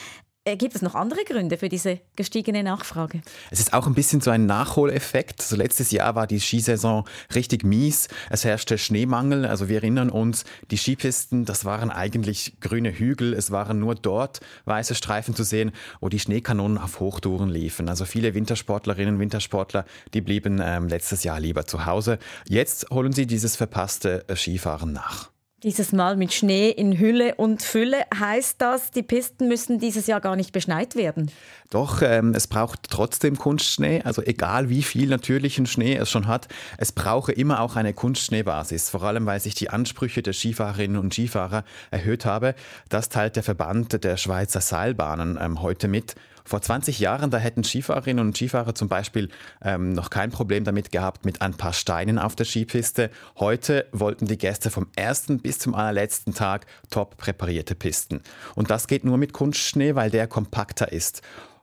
Äh, 0.47 0.56
gibt 0.56 0.75
es 0.75 0.80
noch 0.80 0.94
andere 0.94 1.23
Gründe 1.25 1.59
für 1.59 1.68
diese 1.68 2.00
gestiegene 2.16 2.62
Nachfrage? 2.62 3.20
Es 3.50 3.61
ist 3.61 3.75
auch 3.75 3.87
ein 3.87 3.92
bisschen 3.92 4.23
so 4.23 4.30
ein 4.30 4.47
Nachholeffekt. 4.47 5.40
Also 5.42 5.54
letztes 5.54 5.90
Jahr 5.90 6.14
war 6.14 6.26
die 6.26 6.40
Skisaison 6.40 7.04
richtig 7.35 7.62
mies. 7.62 8.09
Es 8.30 8.47
herrschte 8.47 8.78
Schneemangel. 8.78 9.44
Also 9.44 9.68
wir 9.68 9.76
erinnern 9.76 10.09
uns, 10.09 10.44
die 10.70 10.78
Skipisten, 10.78 11.44
das 11.44 11.66
waren 11.66 11.90
eigentlich 11.90 12.59
grüne 12.61 12.90
Hügel. 12.90 13.35
Es 13.35 13.50
waren 13.50 13.80
nur 13.80 13.94
dort 13.94 14.40
weiße 14.64 14.94
Streifen 14.94 15.35
zu 15.35 15.44
sehen, 15.44 15.73
wo 16.00 16.09
die 16.09 16.18
Schneekanonen 16.18 16.78
auf 16.78 17.00
Hochtouren 17.00 17.50
liefen. 17.50 17.90
Also 17.90 18.06
viele 18.06 18.32
Wintersportlerinnen 18.32 19.16
und 19.16 19.20
Wintersportler, 19.20 19.85
die 20.14 20.23
blieben 20.23 20.59
ähm, 20.64 20.88
letztes 20.88 21.23
Jahr 21.23 21.38
lieber 21.38 21.66
zu 21.66 21.85
Hause. 21.85 22.18
Jetzt 22.49 22.88
holen 22.90 23.12
sie 23.12 23.26
dieses 23.26 23.56
verpasste 23.56 24.25
Skifahren 24.35 24.94
nach. 24.94 25.30
Dieses 25.62 25.93
Mal 25.93 26.17
mit 26.17 26.33
Schnee 26.33 26.71
in 26.71 26.99
Hülle 26.99 27.35
und 27.35 27.61
Fülle. 27.61 27.99
Heißt 28.19 28.57
das, 28.62 28.93
die 28.93 29.02
Pisten 29.02 29.47
müssen 29.47 29.79
dieses 29.79 30.07
Jahr 30.07 30.23
gar 30.23 30.35
nicht 30.35 30.52
beschneit 30.52 30.97
werden? 30.97 31.31
Doch, 31.69 32.00
ähm, 32.00 32.33
es 32.35 32.47
braucht 32.47 32.88
trotzdem 32.88 33.37
Kunstschnee. 33.37 34.00
Also 34.02 34.23
egal 34.23 34.71
wie 34.71 34.83
viel 34.83 35.09
natürlichen 35.11 35.67
Schnee 35.67 35.97
es 35.97 36.09
schon 36.09 36.26
hat, 36.26 36.49
es 36.79 36.93
brauche 36.93 37.33
immer 37.33 37.61
auch 37.61 37.76
eine 37.76 37.93
Kunstschneebasis. 37.93 38.88
Vor 38.88 39.02
allem, 39.02 39.26
weil 39.26 39.38
sich 39.38 39.55
die 39.55 39.69
Ansprüche 39.69 40.23
der 40.23 40.33
Skifahrerinnen 40.33 40.97
und 40.97 41.12
Skifahrer 41.12 41.64
erhöht 41.90 42.25
habe. 42.25 42.55
Das 42.88 43.11
teilt 43.11 43.37
der 43.37 43.43
Verband 43.43 44.02
der 44.02 44.17
Schweizer 44.17 44.62
Seilbahnen 44.62 45.38
ähm, 45.38 45.61
heute 45.61 45.88
mit. 45.88 46.14
Vor 46.50 46.61
20 46.61 46.99
Jahren, 46.99 47.30
da 47.30 47.38
hätten 47.38 47.62
Skifahrerinnen 47.62 48.26
und 48.26 48.37
Skifahrer 48.37 48.75
zum 48.75 48.88
Beispiel 48.88 49.28
ähm, 49.62 49.92
noch 49.92 50.11
kein 50.11 50.33
Problem 50.33 50.64
damit 50.64 50.90
gehabt 50.90 51.25
mit 51.25 51.42
ein 51.42 51.54
paar 51.54 51.73
Steinen 51.73 52.19
auf 52.19 52.35
der 52.35 52.45
Skipiste. 52.45 53.11
Heute 53.38 53.87
wollten 53.92 54.26
die 54.26 54.37
Gäste 54.37 54.69
vom 54.71 54.88
ersten 54.97 55.38
bis 55.38 55.61
zum 55.61 55.76
allerletzten 55.76 56.35
Tag 56.35 56.66
top 56.90 57.16
präparierte 57.19 57.76
Pisten. 57.76 58.23
Und 58.57 58.69
das 58.69 58.88
geht 58.88 59.04
nur 59.04 59.16
mit 59.16 59.33
Kunstschnee, 59.33 59.95
weil 59.95 60.11
der 60.11 60.26
kompakter 60.26 60.90
ist. 60.90 61.23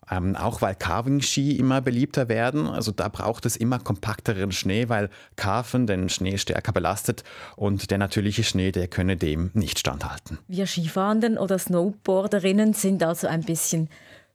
Ähm, 0.10 0.38
auch 0.38 0.62
weil 0.62 0.74
Carving-Ski 0.74 1.58
immer 1.58 1.82
beliebter 1.82 2.30
werden. 2.30 2.68
Also 2.68 2.94
da 2.94 3.10
braucht 3.10 3.46
es 3.46 3.58
immer 3.58 3.80
kompakteren 3.80 4.54
Schnee, 4.54 4.88
weil 4.88 5.10
Carven 5.36 5.86
den 5.86 6.08
Schnee 6.08 6.38
stärker 6.38 6.72
belastet 6.72 7.26
und 7.58 7.92
der 7.92 7.98
natürliche 7.98 8.46
Schnee, 8.46 8.72
der 8.72 8.88
könne 8.88 9.18
dem 9.18 9.52
nicht 9.54 9.80
standhalten. 9.80 10.38
Wir 10.48 10.66
Skifahrenden 10.66 11.38
oder 11.38 11.60
Snowboarderinnen 11.60 12.72
sind 12.72 13.04
also 13.04 13.28
ein 13.28 13.44
bisschen 13.44 13.90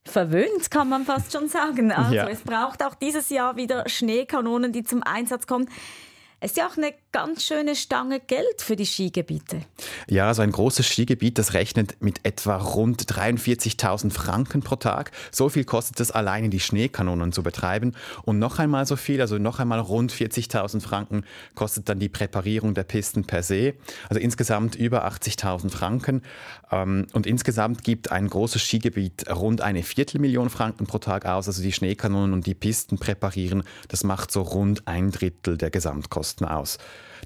verwöhnt, 0.05 0.71
kann 0.71 0.89
man 0.89 1.05
fast 1.05 1.33
schon 1.33 1.49
sagen. 1.49 1.93
Also 1.93 2.15
ja. 2.15 2.29
es 2.29 2.41
braucht 2.41 2.83
auch 2.83 2.95
dieses 2.95 3.31
Jahr 3.31 3.57
wieder 3.57 3.89
Schneekanonen, 3.89 4.73
die 4.73 4.83
zum 4.83 5.03
Einsatz 5.03 5.47
kommen. 5.47 5.69
Es 6.45 6.51
ist 6.51 6.57
ja 6.57 6.67
auch 6.67 6.77
eine 6.77 6.93
ganz 7.13 7.45
schöne 7.45 7.77
Stange 7.77 8.19
Geld 8.19 8.63
für 8.63 8.75
die 8.75 8.85
Skigebiete. 8.85 9.61
Ja, 10.09 10.35
so 10.35 10.43
ein 10.43 10.51
großes 10.51 10.85
Skigebiet, 10.85 11.39
das 11.39 11.55
rechnet 11.55 12.03
mit 12.03 12.19
etwa 12.25 12.57
rund 12.57 13.05
43.000 13.05 14.11
Franken 14.11 14.61
pro 14.61 14.75
Tag. 14.75 15.13
So 15.31 15.49
viel 15.49 15.63
kostet 15.63 16.01
es 16.01 16.11
alleine, 16.11 16.49
die 16.49 16.59
Schneekanonen 16.59 17.31
zu 17.31 17.45
betreiben. 17.45 17.95
Und 18.25 18.41
noch 18.41 18.59
einmal 18.59 18.87
so 18.87 18.97
viel, 18.97 19.21
also 19.21 19.39
noch 19.39 19.61
einmal 19.61 19.79
rund 19.79 20.13
40.000 20.13 20.81
Franken 20.81 21.25
kostet 21.55 21.89
dann 21.89 22.01
die 22.01 22.09
Präparierung 22.09 22.75
der 22.75 22.83
Pisten 22.83 23.25
per 23.25 23.45
se. 23.45 23.75
Also 24.09 24.21
insgesamt 24.21 24.75
über 24.75 25.07
80.000 25.07 25.71
Franken. 25.71 26.23
Ähm, 26.73 27.07
und 27.13 27.25
insgesamt 27.25 27.85
gibt 27.85 28.11
ein 28.11 28.27
großes 28.27 28.61
Skigebiet 28.61 29.31
rund 29.31 29.61
eine 29.61 29.85
Viertelmillion 29.85 30.51
Franken 30.51 30.89
pro 30.89 30.99
Tag 30.99 31.25
aus. 31.25 31.47
Also 31.47 31.63
die 31.63 31.73
Schneekanonen 31.73 32.33
und 32.33 32.47
die 32.47 32.55
Pisten 32.55 32.99
präparieren, 32.99 33.63
das 33.87 34.03
macht 34.03 34.33
so 34.33 34.43
rund 34.43 34.89
ein 34.89 35.13
Drittel 35.13 35.57
der 35.57 35.71
Gesamtkosten. 35.71 36.32
Kosten 36.33 36.45
aus. 36.45 36.79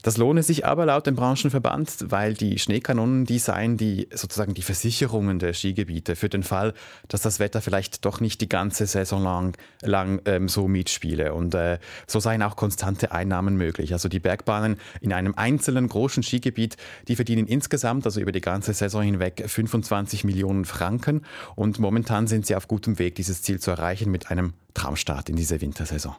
Das 0.02 0.18
lohne 0.18 0.42
sich 0.42 0.66
aber 0.66 0.84
laut 0.86 1.06
dem 1.06 1.16
Branchenverband, 1.16 2.10
weil 2.10 2.34
die 2.34 2.58
Schneekanonen, 2.58 3.24
die 3.24 3.38
seien 3.38 3.76
die 3.76 4.08
sozusagen 4.12 4.52
die 4.52 4.62
Versicherungen 4.62 5.38
der 5.38 5.54
Skigebiete 5.54 6.16
für 6.16 6.28
den 6.28 6.42
Fall, 6.42 6.74
dass 7.08 7.22
das 7.22 7.40
Wetter 7.40 7.62
vielleicht 7.62 8.04
doch 8.04 8.20
nicht 8.20 8.40
die 8.40 8.48
ganze 8.48 8.86
Saison 8.86 9.22
lang, 9.22 9.56
lang 9.80 10.20
ähm, 10.26 10.48
so 10.48 10.68
mitspiele. 10.68 11.32
Und 11.32 11.54
äh, 11.54 11.78
so 12.06 12.20
seien 12.20 12.42
auch 12.42 12.56
konstante 12.56 13.10
Einnahmen 13.10 13.56
möglich. 13.56 13.94
Also 13.94 14.08
die 14.08 14.20
Bergbahnen 14.20 14.76
in 15.00 15.12
einem 15.14 15.34
einzelnen 15.34 15.88
großen 15.88 16.22
Skigebiet, 16.22 16.76
die 17.08 17.16
verdienen 17.16 17.46
insgesamt, 17.46 18.04
also 18.04 18.20
über 18.20 18.32
die 18.32 18.42
ganze 18.42 18.74
Saison 18.74 19.02
hinweg, 19.02 19.44
25 19.46 20.24
Millionen 20.24 20.66
Franken. 20.66 21.22
Und 21.54 21.78
momentan 21.78 22.26
sind 22.26 22.46
sie 22.46 22.54
auf 22.54 22.68
gutem 22.68 22.98
Weg, 22.98 23.14
dieses 23.14 23.42
Ziel 23.42 23.60
zu 23.60 23.70
erreichen 23.70 24.10
mit 24.10 24.30
einem 24.30 24.52
Traumstart 24.74 25.30
in 25.30 25.36
diese 25.36 25.60
Wintersaison. 25.62 26.14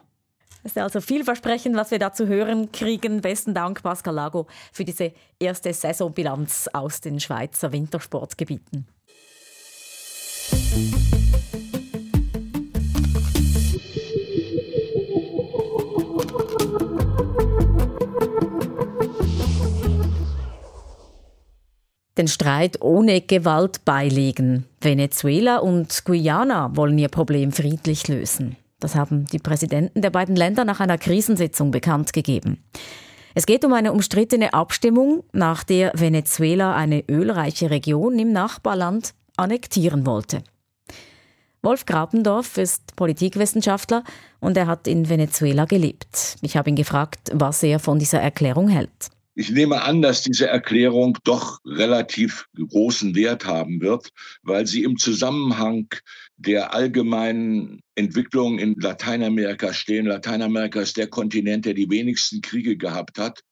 Das 0.68 0.76
ist 0.76 0.82
also 0.82 1.00
vielversprechend, 1.00 1.76
was 1.76 1.90
wir 1.90 1.98
da 1.98 2.12
zu 2.12 2.26
hören 2.26 2.70
kriegen. 2.72 3.22
Besten 3.22 3.54
Dank, 3.54 3.82
Pascal 3.82 4.14
Lago, 4.14 4.46
für 4.70 4.84
diese 4.84 5.14
erste 5.40 5.72
Saisonbilanz 5.72 6.68
aus 6.74 7.00
den 7.00 7.20
Schweizer 7.20 7.72
Wintersportgebieten. 7.72 8.86
den 22.18 22.26
Streit 22.26 22.82
ohne 22.82 23.20
Gewalt 23.20 23.84
beilegen. 23.84 24.66
Venezuela 24.80 25.58
und 25.58 26.04
Guyana 26.04 26.76
wollen 26.76 26.98
ihr 26.98 27.08
Problem 27.08 27.52
friedlich 27.52 28.08
lösen. 28.08 28.57
Das 28.80 28.94
haben 28.94 29.24
die 29.26 29.38
Präsidenten 29.38 30.02
der 30.02 30.10
beiden 30.10 30.36
Länder 30.36 30.64
nach 30.64 30.80
einer 30.80 30.98
Krisensitzung 30.98 31.70
bekannt 31.70 32.12
gegeben. 32.12 32.64
Es 33.34 33.46
geht 33.46 33.64
um 33.64 33.72
eine 33.72 33.92
umstrittene 33.92 34.54
Abstimmung, 34.54 35.24
nach 35.32 35.64
der 35.64 35.92
Venezuela 35.94 36.74
eine 36.74 37.04
ölreiche 37.08 37.70
Region 37.70 38.18
im 38.18 38.32
Nachbarland 38.32 39.14
annektieren 39.36 40.06
wollte. 40.06 40.42
Wolf 41.62 41.86
Grabendorf 41.86 42.56
ist 42.56 42.94
Politikwissenschaftler 42.94 44.04
und 44.40 44.56
er 44.56 44.68
hat 44.68 44.86
in 44.86 45.08
Venezuela 45.08 45.64
gelebt. 45.64 46.36
Ich 46.40 46.56
habe 46.56 46.70
ihn 46.70 46.76
gefragt, 46.76 47.30
was 47.32 47.62
er 47.62 47.80
von 47.80 47.98
dieser 47.98 48.20
Erklärung 48.20 48.68
hält. 48.68 49.10
Ich 49.38 49.52
nehme 49.52 49.82
an, 49.82 50.02
dass 50.02 50.22
diese 50.22 50.48
Erklärung 50.48 51.16
doch 51.22 51.60
relativ 51.64 52.46
großen 52.58 53.14
Wert 53.14 53.46
haben 53.46 53.80
wird, 53.80 54.10
weil 54.42 54.66
sie 54.66 54.82
im 54.82 54.96
Zusammenhang 54.96 55.86
der 56.38 56.74
allgemeinen 56.74 57.78
Entwicklung 57.94 58.58
in 58.58 58.74
Lateinamerika 58.80 59.72
stehen. 59.72 60.06
Lateinamerika 60.06 60.80
ist 60.80 60.96
der 60.96 61.06
Kontinent, 61.06 61.66
der 61.66 61.74
die 61.74 61.88
wenigsten 61.88 62.40
Kriege 62.40 62.76
gehabt 62.76 63.20
hat 63.20 63.42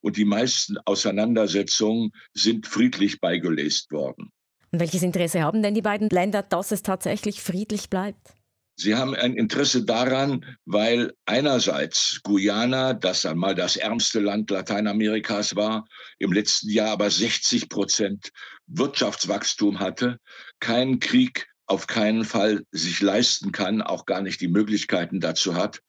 und 0.00 0.16
die 0.16 0.24
meisten 0.24 0.78
Auseinandersetzungen 0.84 2.10
sind 2.34 2.66
friedlich 2.66 3.20
beigelesen 3.20 3.86
worden. 3.92 4.32
Und 4.72 4.80
welches 4.80 5.04
Interesse 5.04 5.42
haben 5.42 5.62
denn 5.62 5.74
die 5.74 5.82
beiden 5.82 6.08
Länder, 6.08 6.42
dass 6.42 6.72
es 6.72 6.82
tatsächlich 6.82 7.40
friedlich 7.40 7.88
bleibt? 7.88 8.34
Sie 8.78 8.94
haben 8.94 9.14
ein 9.14 9.34
Interesse 9.34 9.84
daran, 9.84 10.44
weil 10.66 11.14
einerseits 11.24 12.20
Guyana, 12.22 12.92
das 12.92 13.24
einmal 13.24 13.54
das 13.54 13.76
ärmste 13.76 14.20
Land 14.20 14.50
Lateinamerikas 14.50 15.56
war, 15.56 15.86
im 16.18 16.32
letzten 16.32 16.68
Jahr 16.68 16.90
aber 16.90 17.10
60 17.10 17.70
Prozent 17.70 18.30
Wirtschaftswachstum 18.66 19.80
hatte, 19.80 20.18
keinen 20.60 21.00
Krieg 21.00 21.48
auf 21.66 21.86
keinen 21.86 22.24
Fall 22.24 22.64
sich 22.70 23.00
leisten 23.00 23.50
kann, 23.50 23.80
auch 23.80 24.04
gar 24.04 24.20
nicht 24.20 24.42
die 24.42 24.48
Möglichkeiten 24.48 25.20
dazu 25.20 25.54
hat. 25.54 25.80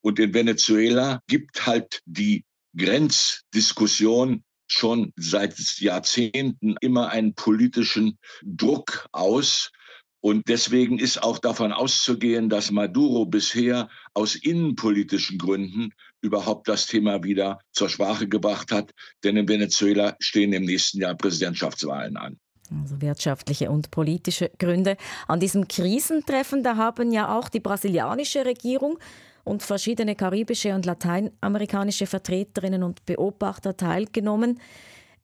Und 0.00 0.20
in 0.20 0.32
Venezuela 0.32 1.20
gibt 1.26 1.66
halt 1.66 2.02
die 2.06 2.44
Grenzdiskussion 2.76 4.44
schon 4.68 5.12
seit 5.16 5.58
Jahrzehnten 5.80 6.76
immer 6.80 7.08
einen 7.08 7.34
politischen 7.34 8.18
Druck 8.44 9.08
aus, 9.12 9.70
und 10.20 10.48
deswegen 10.48 10.98
ist 10.98 11.22
auch 11.22 11.38
davon 11.38 11.72
auszugehen, 11.72 12.48
dass 12.48 12.70
Maduro 12.70 13.24
bisher 13.24 13.88
aus 14.14 14.34
innenpolitischen 14.34 15.38
Gründen 15.38 15.92
überhaupt 16.20 16.68
das 16.68 16.86
Thema 16.86 17.22
wieder 17.22 17.60
zur 17.72 17.88
Sprache 17.88 18.26
gebracht 18.26 18.72
hat. 18.72 18.90
Denn 19.22 19.36
in 19.36 19.48
Venezuela 19.48 20.16
stehen 20.18 20.52
im 20.52 20.64
nächsten 20.64 21.00
Jahr 21.00 21.14
Präsidentschaftswahlen 21.14 22.16
an. 22.16 22.38
Also 22.70 23.00
wirtschaftliche 23.00 23.70
und 23.70 23.90
politische 23.90 24.50
Gründe. 24.58 24.96
An 25.28 25.40
diesem 25.40 25.68
Krisentreffen, 25.68 26.62
da 26.62 26.76
haben 26.76 27.12
ja 27.12 27.38
auch 27.38 27.48
die 27.48 27.60
brasilianische 27.60 28.44
Regierung 28.44 28.98
und 29.44 29.62
verschiedene 29.62 30.16
karibische 30.16 30.74
und 30.74 30.84
lateinamerikanische 30.84 32.06
Vertreterinnen 32.06 32.82
und 32.82 33.06
Beobachter 33.06 33.76
teilgenommen. 33.76 34.60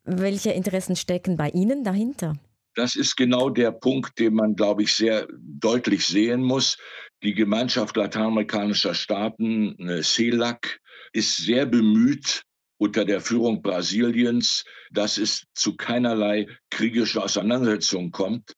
Welche 0.04 0.52
Interessen 0.52 0.96
stecken 0.96 1.36
bei 1.36 1.50
Ihnen 1.50 1.82
dahinter? 1.82 2.34
Das 2.74 2.96
ist 2.96 3.16
genau 3.16 3.50
der 3.50 3.70
Punkt, 3.70 4.18
den 4.18 4.34
man, 4.34 4.56
glaube 4.56 4.82
ich, 4.82 4.94
sehr 4.94 5.28
deutlich 5.38 6.06
sehen 6.06 6.42
muss. 6.42 6.76
Die 7.22 7.34
Gemeinschaft 7.34 7.96
lateinamerikanischer 7.96 8.94
Staaten, 8.94 9.78
äh, 9.88 10.02
CELAC, 10.02 10.80
ist 11.12 11.36
sehr 11.36 11.66
bemüht, 11.66 12.42
unter 12.76 13.04
der 13.04 13.20
Führung 13.20 13.62
Brasiliens, 13.62 14.64
dass 14.90 15.16
es 15.16 15.46
zu 15.54 15.76
keinerlei 15.76 16.46
kriegerischer 16.70 17.24
Auseinandersetzung 17.24 18.10
kommt. 18.10 18.54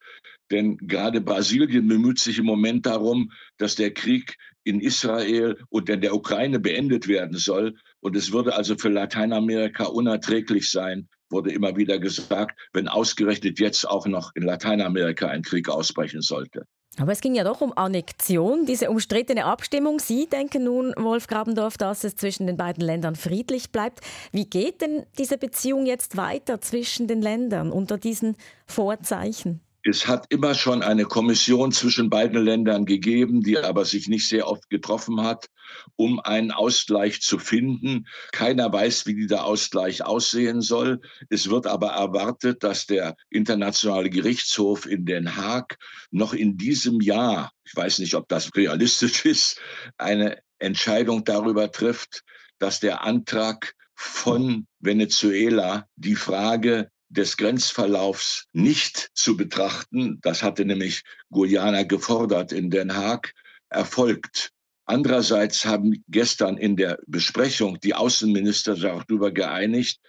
Denn 0.50 0.78
gerade 0.78 1.20
Brasilien 1.20 1.88
bemüht 1.88 2.18
sich 2.18 2.38
im 2.38 2.46
Moment 2.46 2.86
darum, 2.86 3.32
dass 3.58 3.74
der 3.74 3.92
Krieg 3.92 4.36
in 4.64 4.80
Israel 4.80 5.56
und 5.68 5.88
in 5.88 6.00
der 6.00 6.14
Ukraine 6.14 6.58
beendet 6.58 7.08
werden 7.08 7.36
soll. 7.36 7.76
Und 8.00 8.16
es 8.16 8.32
würde 8.32 8.54
also 8.54 8.76
für 8.76 8.88
Lateinamerika 8.88 9.84
unerträglich 9.84 10.70
sein, 10.70 11.08
wurde 11.30 11.52
immer 11.52 11.76
wieder 11.76 11.98
gesagt, 11.98 12.58
wenn 12.72 12.88
ausgerechnet 12.88 13.58
jetzt 13.58 13.88
auch 13.88 14.06
noch 14.06 14.30
in 14.34 14.42
Lateinamerika 14.42 15.28
ein 15.28 15.42
Krieg 15.42 15.68
ausbrechen 15.68 16.20
sollte. 16.20 16.66
Aber 16.98 17.12
es 17.12 17.20
ging 17.20 17.34
ja 17.34 17.44
doch 17.44 17.60
um 17.60 17.76
Annexion, 17.76 18.64
diese 18.64 18.88
umstrittene 18.88 19.44
Abstimmung. 19.44 19.98
Sie 19.98 20.26
denken 20.26 20.64
nun, 20.64 20.94
Wolf 20.96 21.26
Grabendorf, 21.26 21.76
dass 21.76 22.04
es 22.04 22.16
zwischen 22.16 22.46
den 22.46 22.56
beiden 22.56 22.82
Ländern 22.82 23.16
friedlich 23.16 23.70
bleibt. 23.70 24.00
Wie 24.32 24.46
geht 24.46 24.80
denn 24.80 25.04
diese 25.18 25.36
Beziehung 25.36 25.84
jetzt 25.84 26.16
weiter 26.16 26.60
zwischen 26.60 27.06
den 27.06 27.20
Ländern 27.20 27.70
unter 27.70 27.98
diesen 27.98 28.36
Vorzeichen? 28.66 29.60
Es 29.88 30.08
hat 30.08 30.26
immer 30.30 30.54
schon 30.56 30.82
eine 30.82 31.04
Kommission 31.04 31.70
zwischen 31.70 32.10
beiden 32.10 32.44
Ländern 32.44 32.86
gegeben, 32.86 33.42
die 33.42 33.56
aber 33.56 33.84
sich 33.84 34.08
nicht 34.08 34.28
sehr 34.28 34.48
oft 34.48 34.68
getroffen 34.68 35.22
hat, 35.22 35.46
um 35.94 36.18
einen 36.18 36.50
Ausgleich 36.50 37.20
zu 37.20 37.38
finden. 37.38 38.08
Keiner 38.32 38.72
weiß, 38.72 39.06
wie 39.06 39.14
dieser 39.14 39.44
Ausgleich 39.44 40.04
aussehen 40.04 40.60
soll. 40.60 41.00
Es 41.30 41.50
wird 41.50 41.68
aber 41.68 41.90
erwartet, 41.90 42.64
dass 42.64 42.86
der 42.86 43.14
Internationale 43.30 44.10
Gerichtshof 44.10 44.86
in 44.86 45.06
Den 45.06 45.36
Haag 45.36 45.78
noch 46.10 46.34
in 46.34 46.56
diesem 46.56 47.00
Jahr, 47.00 47.52
ich 47.62 47.76
weiß 47.76 48.00
nicht, 48.00 48.16
ob 48.16 48.28
das 48.28 48.56
realistisch 48.56 49.24
ist, 49.24 49.60
eine 49.98 50.38
Entscheidung 50.58 51.22
darüber 51.22 51.70
trifft, 51.70 52.24
dass 52.58 52.80
der 52.80 53.04
Antrag 53.04 53.74
von 53.94 54.66
Venezuela 54.80 55.86
die 55.94 56.16
Frage 56.16 56.90
des 57.08 57.36
Grenzverlaufs 57.36 58.46
nicht 58.52 59.10
zu 59.14 59.36
betrachten, 59.36 60.18
das 60.22 60.42
hatte 60.42 60.64
nämlich 60.64 61.02
Guyana 61.30 61.84
gefordert 61.84 62.52
in 62.52 62.70
Den 62.70 62.94
Haag, 62.94 63.32
erfolgt. 63.68 64.52
Andererseits 64.84 65.64
haben 65.64 66.04
gestern 66.08 66.56
in 66.56 66.76
der 66.76 66.98
Besprechung 67.06 67.80
die 67.80 67.94
Außenminister 67.94 68.76
darüber 68.76 69.32
geeinigt, 69.32 70.00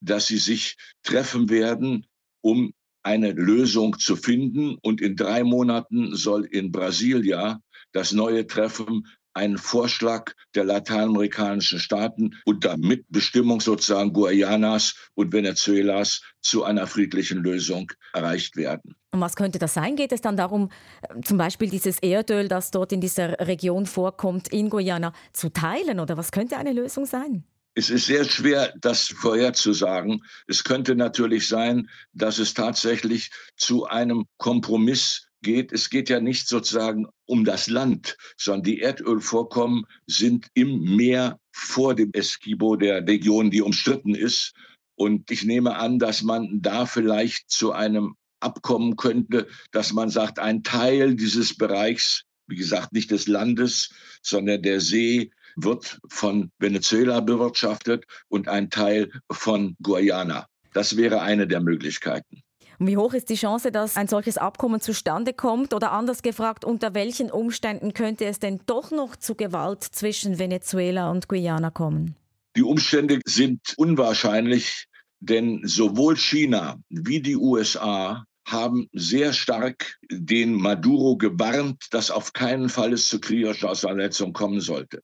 dass 0.00 0.26
sie 0.26 0.36
sich 0.36 0.76
treffen 1.02 1.48
werden, 1.48 2.06
um 2.42 2.74
eine 3.02 3.32
Lösung 3.32 3.98
zu 3.98 4.14
finden. 4.14 4.76
Und 4.82 5.00
in 5.00 5.16
drei 5.16 5.42
Monaten 5.42 6.14
soll 6.14 6.44
in 6.44 6.70
Brasilia 6.70 7.60
das 7.92 8.12
neue 8.12 8.46
Treffen 8.46 9.06
einen 9.36 9.58
Vorschlag 9.58 10.32
der 10.54 10.64
lateinamerikanischen 10.64 11.78
Staaten 11.78 12.34
unter 12.44 12.76
Mitbestimmung 12.76 13.60
sozusagen 13.60 14.12
Guayanas 14.12 14.94
und 15.14 15.32
Venezuelas 15.32 16.22
zu 16.40 16.64
einer 16.64 16.86
friedlichen 16.86 17.38
Lösung 17.38 17.92
erreicht 18.12 18.56
werden. 18.56 18.96
Und 19.12 19.20
was 19.20 19.36
könnte 19.36 19.58
das 19.58 19.74
sein? 19.74 19.96
Geht 19.96 20.12
es 20.12 20.20
dann 20.20 20.36
darum, 20.36 20.70
äh, 21.02 21.20
zum 21.22 21.38
Beispiel 21.38 21.70
dieses 21.70 21.98
Erdöl, 21.98 22.48
das 22.48 22.70
dort 22.70 22.92
in 22.92 23.00
dieser 23.00 23.38
Region 23.46 23.86
vorkommt, 23.86 24.48
in 24.48 24.70
Guyana 24.70 25.12
zu 25.32 25.50
teilen? 25.50 26.00
Oder 26.00 26.16
was 26.16 26.32
könnte 26.32 26.56
eine 26.56 26.72
Lösung 26.72 27.06
sein? 27.06 27.44
Es 27.74 27.90
ist 27.90 28.06
sehr 28.06 28.24
schwer, 28.24 28.72
das 28.80 29.08
vorherzusagen. 29.08 30.24
Es 30.46 30.64
könnte 30.64 30.94
natürlich 30.96 31.46
sein, 31.46 31.90
dass 32.14 32.38
es 32.38 32.54
tatsächlich 32.54 33.30
zu 33.58 33.84
einem 33.84 34.24
Kompromiss 34.38 35.25
geht. 35.46 35.72
Es 35.72 35.88
geht 35.90 36.08
ja 36.08 36.20
nicht 36.20 36.48
sozusagen 36.48 37.06
um 37.24 37.44
das 37.44 37.68
Land, 37.68 38.18
sondern 38.36 38.64
die 38.64 38.80
Erdölvorkommen 38.80 39.86
sind 40.06 40.48
im 40.54 40.96
Meer 40.96 41.38
vor 41.52 41.94
dem 41.94 42.12
Esquibo 42.12 42.74
der 42.74 43.06
Region, 43.06 43.50
die 43.50 43.62
umstritten 43.62 44.16
ist. 44.16 44.52
Und 44.96 45.30
ich 45.30 45.44
nehme 45.44 45.76
an, 45.76 46.00
dass 46.00 46.22
man 46.22 46.60
da 46.60 46.84
vielleicht 46.84 47.48
zu 47.48 47.72
einem 47.72 48.16
Abkommen 48.40 48.96
könnte, 48.96 49.46
dass 49.70 49.92
man 49.92 50.10
sagt, 50.10 50.40
ein 50.40 50.64
Teil 50.64 51.14
dieses 51.14 51.56
Bereichs, 51.56 52.24
wie 52.48 52.56
gesagt, 52.56 52.92
nicht 52.92 53.12
des 53.12 53.28
Landes, 53.28 53.90
sondern 54.22 54.62
der 54.62 54.80
See, 54.80 55.30
wird 55.58 55.98
von 56.08 56.50
Venezuela 56.58 57.20
bewirtschaftet 57.20 58.04
und 58.28 58.48
ein 58.48 58.68
Teil 58.68 59.10
von 59.30 59.76
Guyana. 59.80 60.46
Das 60.74 60.98
wäre 60.98 61.22
eine 61.22 61.46
der 61.46 61.60
Möglichkeiten. 61.60 62.42
Und 62.78 62.86
wie 62.86 62.96
hoch 62.96 63.14
ist 63.14 63.30
die 63.30 63.36
Chance, 63.36 63.72
dass 63.72 63.96
ein 63.96 64.08
solches 64.08 64.38
Abkommen 64.38 64.80
zustande 64.80 65.32
kommt? 65.32 65.72
Oder 65.72 65.92
anders 65.92 66.22
gefragt, 66.22 66.64
unter 66.64 66.94
welchen 66.94 67.30
Umständen 67.30 67.94
könnte 67.94 68.26
es 68.26 68.38
denn 68.38 68.60
doch 68.66 68.90
noch 68.90 69.16
zu 69.16 69.34
Gewalt 69.34 69.82
zwischen 69.82 70.38
Venezuela 70.38 71.10
und 71.10 71.28
Guyana 71.28 71.70
kommen? 71.70 72.14
Die 72.56 72.62
Umstände 72.62 73.20
sind 73.24 73.74
unwahrscheinlich, 73.76 74.86
denn 75.20 75.60
sowohl 75.64 76.16
China 76.16 76.76
wie 76.88 77.20
die 77.20 77.36
USA 77.36 78.24
haben 78.46 78.88
sehr 78.92 79.32
stark 79.32 79.98
den 80.10 80.54
Maduro 80.54 81.16
gewarnt, 81.16 81.84
dass 81.90 82.10
auf 82.10 82.32
keinen 82.32 82.68
Fall 82.68 82.92
es 82.92 83.08
zu 83.08 83.20
kriegerischer 83.20 83.70
Auseinandersetzung 83.70 84.32
kommen 84.32 84.60
sollte. 84.60 85.02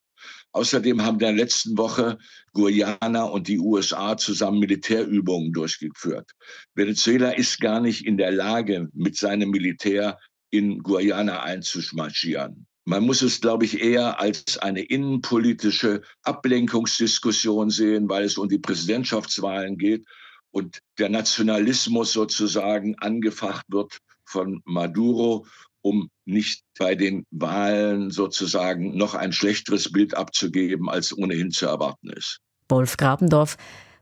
Außerdem 0.53 1.03
haben 1.03 1.15
in 1.15 1.21
der 1.21 1.33
letzten 1.33 1.79
Woche 1.79 2.19
Guyana 2.53 3.25
und 3.25 3.49
die 3.49 3.59
USA 3.59 4.17
zusammen 4.17 4.59
Militärübungen 4.59 5.53
durchgeführt. 5.53 6.31
Venezuela 6.75 7.31
ist 7.31 7.61
gar 7.61 7.81
nicht 7.81 8.07
in 8.07 8.17
der 8.17 8.33
Lage, 8.33 8.89
mit 8.93 9.17
seinem 9.17 9.51
Militär 9.51 10.19
in 10.51 10.81
Guyana 10.83 11.43
einzumarschieren. 11.43 12.67
Man 12.85 13.05
muss 13.05 13.23
es, 13.23 13.41
glaube 13.41 13.65
ich, 13.65 13.81
eher 13.81 14.21
als 14.21 14.59
eine 14.59 14.83
innenpolitische 14.83 16.03
Ablenkungsdiskussion 16.25 17.71
sehen, 17.71 18.09
weil 18.09 18.25
es 18.25 18.37
um 18.37 18.49
die 18.49 18.59
Präsidentschaftswahlen 18.59 19.79
geht 19.79 20.05
und 20.51 20.81
der 20.99 21.09
Nationalismus 21.09 22.13
sozusagen 22.13 22.97
angefacht 22.99 23.65
wird 23.69 23.99
von 24.25 24.61
Maduro 24.65 25.47
um 25.83 26.09
nicht 26.25 26.63
bei 26.79 26.95
den 26.95 27.27
Wahlen 27.31 28.11
sozusagen 28.11 28.97
noch 28.97 29.15
ein 29.15 29.33
schlechteres 29.33 29.93
Bild 29.93 30.17
abzugeben, 30.17 30.89
als 30.89 31.15
ohnehin 31.17 31.51
zu 31.51 31.67
erwarten 31.67 32.11
ist. 32.11 32.39
Wolf 32.69 32.97
Grabendorf, 32.97 33.57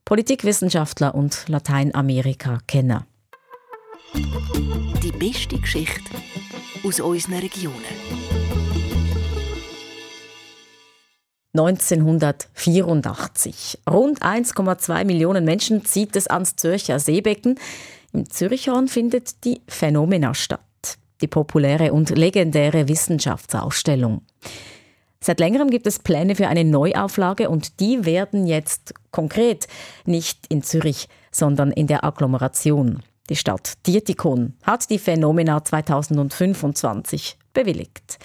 Politikwissenschaftler 0.04 1.14
und 1.14 1.48
Lateinamerika-Kenner. 1.48 3.06
Die 4.14 5.12
beste 5.12 5.58
Geschichte 5.58 6.10
aus 6.84 7.00
unseren 7.00 7.34
Regionen. 7.34 7.76
1984. 11.52 13.80
Rund 13.88 14.22
1,2 14.22 15.04
Millionen 15.04 15.44
Menschen 15.44 15.84
zieht 15.84 16.14
es 16.14 16.28
ans 16.28 16.54
Zürcher 16.54 17.00
Seebecken. 17.00 17.58
Im 18.12 18.30
Zürichhorn 18.30 18.86
findet 18.86 19.44
die 19.44 19.60
Phänomena 19.66 20.32
statt 20.34 20.60
die 21.20 21.28
populäre 21.28 21.92
und 21.92 22.10
legendäre 22.10 22.88
Wissenschaftsausstellung. 22.88 24.22
Seit 25.22 25.38
längerem 25.38 25.68
gibt 25.68 25.86
es 25.86 25.98
Pläne 25.98 26.34
für 26.34 26.48
eine 26.48 26.64
Neuauflage 26.64 27.50
und 27.50 27.78
die 27.80 28.06
werden 28.06 28.46
jetzt 28.46 28.94
konkret 29.10 29.68
nicht 30.06 30.46
in 30.48 30.62
Zürich, 30.62 31.08
sondern 31.30 31.72
in 31.72 31.86
der 31.86 32.04
Agglomeration. 32.04 33.02
Die 33.28 33.36
Stadt 33.36 33.74
Dietikon 33.86 34.54
hat 34.62 34.88
die 34.88 34.98
Phänomena 34.98 35.62
2025 35.62 37.36
bewilligt. 37.52 38.18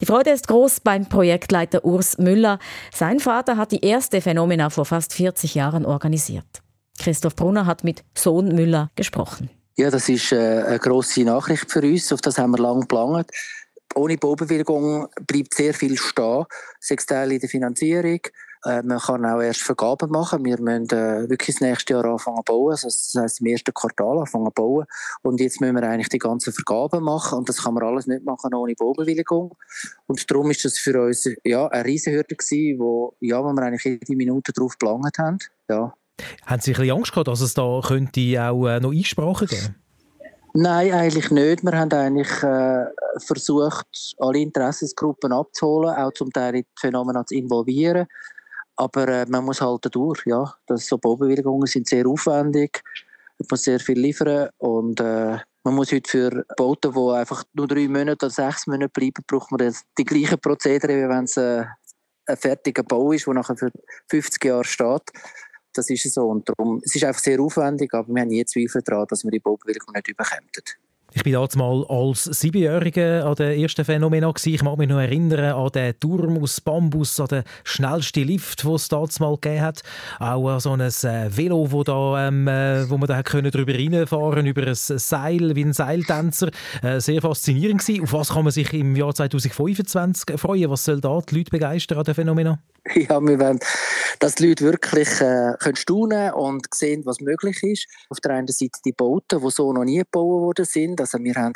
Die 0.00 0.06
Freude 0.06 0.30
ist 0.30 0.48
groß 0.48 0.80
beim 0.80 1.06
Projektleiter 1.06 1.84
Urs 1.84 2.16
Müller. 2.16 2.58
Sein 2.90 3.20
Vater 3.20 3.58
hat 3.58 3.70
die 3.70 3.84
erste 3.84 4.22
Phänomena 4.22 4.70
vor 4.70 4.86
fast 4.86 5.12
40 5.12 5.54
Jahren 5.54 5.84
organisiert. 5.84 6.62
Christoph 6.98 7.36
Brunner 7.36 7.66
hat 7.66 7.84
mit 7.84 8.02
Sohn 8.16 8.48
Müller 8.48 8.90
gesprochen. 8.96 9.50
Ja, 9.80 9.90
das 9.90 10.10
ist 10.10 10.30
äh, 10.32 10.62
eine 10.66 10.78
grosse 10.78 11.24
Nachricht 11.24 11.70
für 11.70 11.80
uns. 11.80 12.12
Auf 12.12 12.20
das 12.20 12.36
haben 12.36 12.50
wir 12.50 12.58
lange 12.58 12.80
geplant. 12.80 13.30
Ohne 13.94 14.18
Baubewilligung 14.18 15.08
bleibt 15.26 15.54
sehr 15.54 15.72
viel 15.72 15.96
stehen. 15.96 16.44
Sechs 16.78 17.06
Teile 17.06 17.32
in 17.32 17.40
der 17.40 17.48
Finanzierung. 17.48 18.20
Äh, 18.66 18.82
man 18.82 18.98
kann 18.98 19.24
auch 19.24 19.40
erst 19.40 19.62
Vergaben 19.62 20.10
machen. 20.10 20.44
Wir 20.44 20.60
müssen 20.60 20.90
äh, 20.90 21.30
wirklich 21.30 21.56
das 21.56 21.62
nächste 21.62 21.94
Jahr 21.94 22.04
anfangen 22.04 22.42
zu 22.44 22.52
bauen. 22.52 22.72
Also 22.72 22.88
das 22.88 23.14
heisst, 23.16 23.40
im 23.40 23.46
ersten 23.46 23.72
Quartal 23.72 24.18
anfangen 24.18 24.48
zu 24.48 24.62
bauen. 24.62 24.84
Und 25.22 25.40
jetzt 25.40 25.62
müssen 25.62 25.76
wir 25.76 25.82
eigentlich 25.82 26.10
die 26.10 26.18
ganzen 26.18 26.52
Vergaben 26.52 27.02
machen. 27.02 27.38
Und 27.38 27.48
das 27.48 27.62
kann 27.62 27.72
man 27.72 27.84
alles 27.84 28.06
nicht 28.06 28.22
machen 28.22 28.52
ohne 28.52 28.74
Baubewilligung. 28.74 29.56
Und 30.06 30.30
darum 30.30 30.50
ist 30.50 30.62
das 30.62 30.76
für 30.76 31.00
uns 31.00 31.26
ja, 31.42 31.66
eine 31.68 31.86
Riesenhürde 31.86 32.36
gewesen, 32.36 32.78
wo, 32.78 33.16
ja, 33.20 33.42
wo 33.42 33.50
wir 33.50 33.62
eigentlich 33.62 33.84
jede 33.84 34.14
Minute 34.14 34.52
drauf 34.52 34.72
geplant 34.72 35.16
haben. 35.16 35.38
Ja. 35.70 35.94
Haben 36.46 36.60
Sie 36.60 36.72
ein 36.72 36.76
bisschen 36.76 36.96
Angst 36.96 37.12
gehabt, 37.12 37.28
dass 37.28 37.40
es 37.40 37.54
da 37.54 37.80
könnte 37.84 38.20
auch 38.42 38.66
äh, 38.66 38.80
noch 38.80 38.92
Einsprachen 38.92 39.46
geben 39.46 39.74
Nein, 40.52 40.92
eigentlich 40.92 41.30
nicht. 41.30 41.62
Wir 41.62 41.78
haben 41.78 41.92
eigentlich 41.92 42.42
äh, 42.42 42.86
versucht, 43.24 44.16
alle 44.18 44.40
Interessensgruppen 44.40 45.32
abzuholen, 45.32 45.94
auch 45.94 46.12
zum 46.12 46.32
Teil 46.32 46.56
in 46.56 46.62
die 46.62 46.80
Phänomene 46.80 47.24
zu 47.24 47.36
involvieren. 47.36 48.06
Aber 48.74 49.06
äh, 49.06 49.26
man 49.28 49.44
muss 49.44 49.60
halt 49.60 49.86
durch. 49.94 50.22
Ja. 50.26 50.52
Das, 50.66 50.86
so 50.86 50.98
Baubewilligungen 50.98 51.66
sind 51.66 51.86
sehr 51.86 52.06
aufwendig. 52.06 52.82
Man 53.38 53.46
muss 53.48 53.62
sehr 53.62 53.78
viel 53.78 54.00
liefern. 54.00 54.48
Und 54.58 54.98
äh, 55.00 55.38
man 55.62 55.74
muss 55.74 55.92
heute 55.92 56.10
für 56.10 56.44
Bauten, 56.56 56.92
die 56.94 57.12
einfach 57.12 57.44
nur 57.52 57.68
drei 57.68 57.86
Monate 57.86 58.26
oder 58.26 58.30
sechs 58.30 58.66
Monate 58.66 58.88
bleiben, 58.88 59.22
braucht 59.28 59.52
man 59.52 59.72
die 59.98 60.04
gleichen 60.04 60.40
Prozedere, 60.40 60.96
wie 60.96 61.08
wenn 61.08 61.24
es 61.24 61.36
äh, 61.36 61.64
ein 62.26 62.36
fertiger 62.36 62.82
Bau 62.82 63.12
ist, 63.12 63.26
der 63.26 63.34
nachher 63.34 63.56
für 63.56 63.70
50 64.08 64.44
Jahre 64.44 64.64
steht. 64.64 65.12
Das 65.72 65.88
ist 65.88 66.12
so. 66.12 66.28
Und 66.28 66.48
darum, 66.48 66.80
es 66.84 66.94
ist 66.94 67.04
einfach 67.04 67.20
sehr 67.20 67.40
aufwendig, 67.40 67.92
aber 67.94 68.08
wir 68.08 68.22
haben 68.22 68.28
nie 68.28 68.44
Zweifel 68.44 68.82
daran, 68.82 69.06
dass 69.08 69.24
wir 69.24 69.30
die 69.30 69.38
Baubewilligung 69.38 69.92
nicht 69.94 70.08
überkommen. 70.08 70.48
Ich 71.12 71.24
bin 71.24 71.32
damals 71.32 71.56
mal 71.56 71.84
als 71.88 72.24
Siebenjähriger 72.24 73.26
an 73.26 73.34
den 73.34 73.60
ersten 73.60 73.84
Phänomen. 73.84 74.24
Ich 74.44 74.62
mag 74.62 74.78
mich 74.78 74.88
noch 74.88 75.00
erinnern 75.00 75.54
an 75.54 75.68
den 75.70 75.98
Turm 75.98 76.40
aus 76.40 76.60
Bambus, 76.60 77.18
an 77.18 77.26
den 77.26 77.42
schnellsten 77.64 78.24
Lift, 78.24 78.62
den 78.62 78.74
es 78.74 78.88
damals 78.88 79.18
mal 79.18 79.34
gegeben 79.34 79.60
hat. 79.60 79.82
Auch 80.20 80.48
an 80.48 80.60
so 80.60 80.70
ein 80.70 80.80
äh, 80.80 81.36
Velo, 81.36 81.72
wo, 81.72 81.82
da, 81.82 82.28
ähm, 82.28 82.46
äh, 82.46 82.88
wo 82.88 82.96
man 82.96 83.08
da 83.08 83.24
können 83.24 83.50
drüber 83.50 83.74
reinfahren 83.74 84.46
über 84.46 84.62
ein 84.62 84.74
Seil, 84.74 85.56
wie 85.56 85.64
ein 85.64 85.72
Seiltänzer. 85.72 86.50
Äh, 86.80 87.00
sehr 87.00 87.20
faszinierend 87.20 87.80
gewesen. 87.80 88.04
Auf 88.04 88.12
was 88.12 88.28
kann 88.28 88.44
man 88.44 88.52
sich 88.52 88.72
im 88.72 88.94
Jahr 88.94 89.12
2025 89.12 90.38
freuen? 90.38 90.70
Was 90.70 90.84
soll 90.84 91.00
da 91.00 91.20
die 91.28 91.38
Leute 91.38 91.50
begeistern 91.50 91.98
an 91.98 92.04
den 92.04 92.14
Phänomenen? 92.14 92.58
Ja, 92.94 93.20
wir 93.20 93.38
wollen, 93.38 93.58
dass 94.18 94.36
die 94.36 94.48
Leute 94.48 94.64
wirklich 94.64 95.08
äh, 95.20 95.54
können 95.58 95.76
staunen 95.76 96.32
und 96.32 96.66
sehen, 96.74 97.02
was 97.04 97.20
möglich 97.20 97.62
ist. 97.62 97.86
Auf 98.08 98.20
der 98.20 98.32
einen 98.32 98.48
Seite 98.48 98.80
die 98.84 98.92
Boote, 98.92 99.40
die 99.40 99.50
so 99.50 99.72
noch 99.72 99.84
nie 99.84 99.98
gebaut 99.98 100.40
worden 100.40 100.64
sind. 100.64 100.99
Also 101.00 101.18
wir 101.18 101.34
haben 101.34 101.54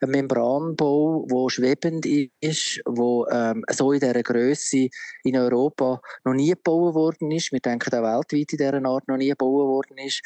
einen 0.00 0.10
Membranbau, 0.10 1.26
der 1.28 1.50
schwebend 1.50 2.06
ist, 2.40 2.80
wo 2.84 3.26
ähm, 3.30 3.64
so 3.70 3.92
in 3.92 4.00
dieser 4.00 4.22
Größe 4.22 4.88
in 5.24 5.36
Europa 5.36 6.00
noch 6.24 6.34
nie 6.34 6.50
gebaut 6.50 6.94
worden 6.94 7.30
ist. 7.30 7.52
Wir 7.52 7.60
denken 7.60 7.94
auch 7.94 8.02
weltweit 8.02 8.52
in 8.52 8.58
dieser 8.58 8.84
Art 8.84 9.08
noch 9.08 9.16
nie 9.16 9.30
gebaut 9.30 9.66
worden 9.66 9.98
ist. 9.98 10.22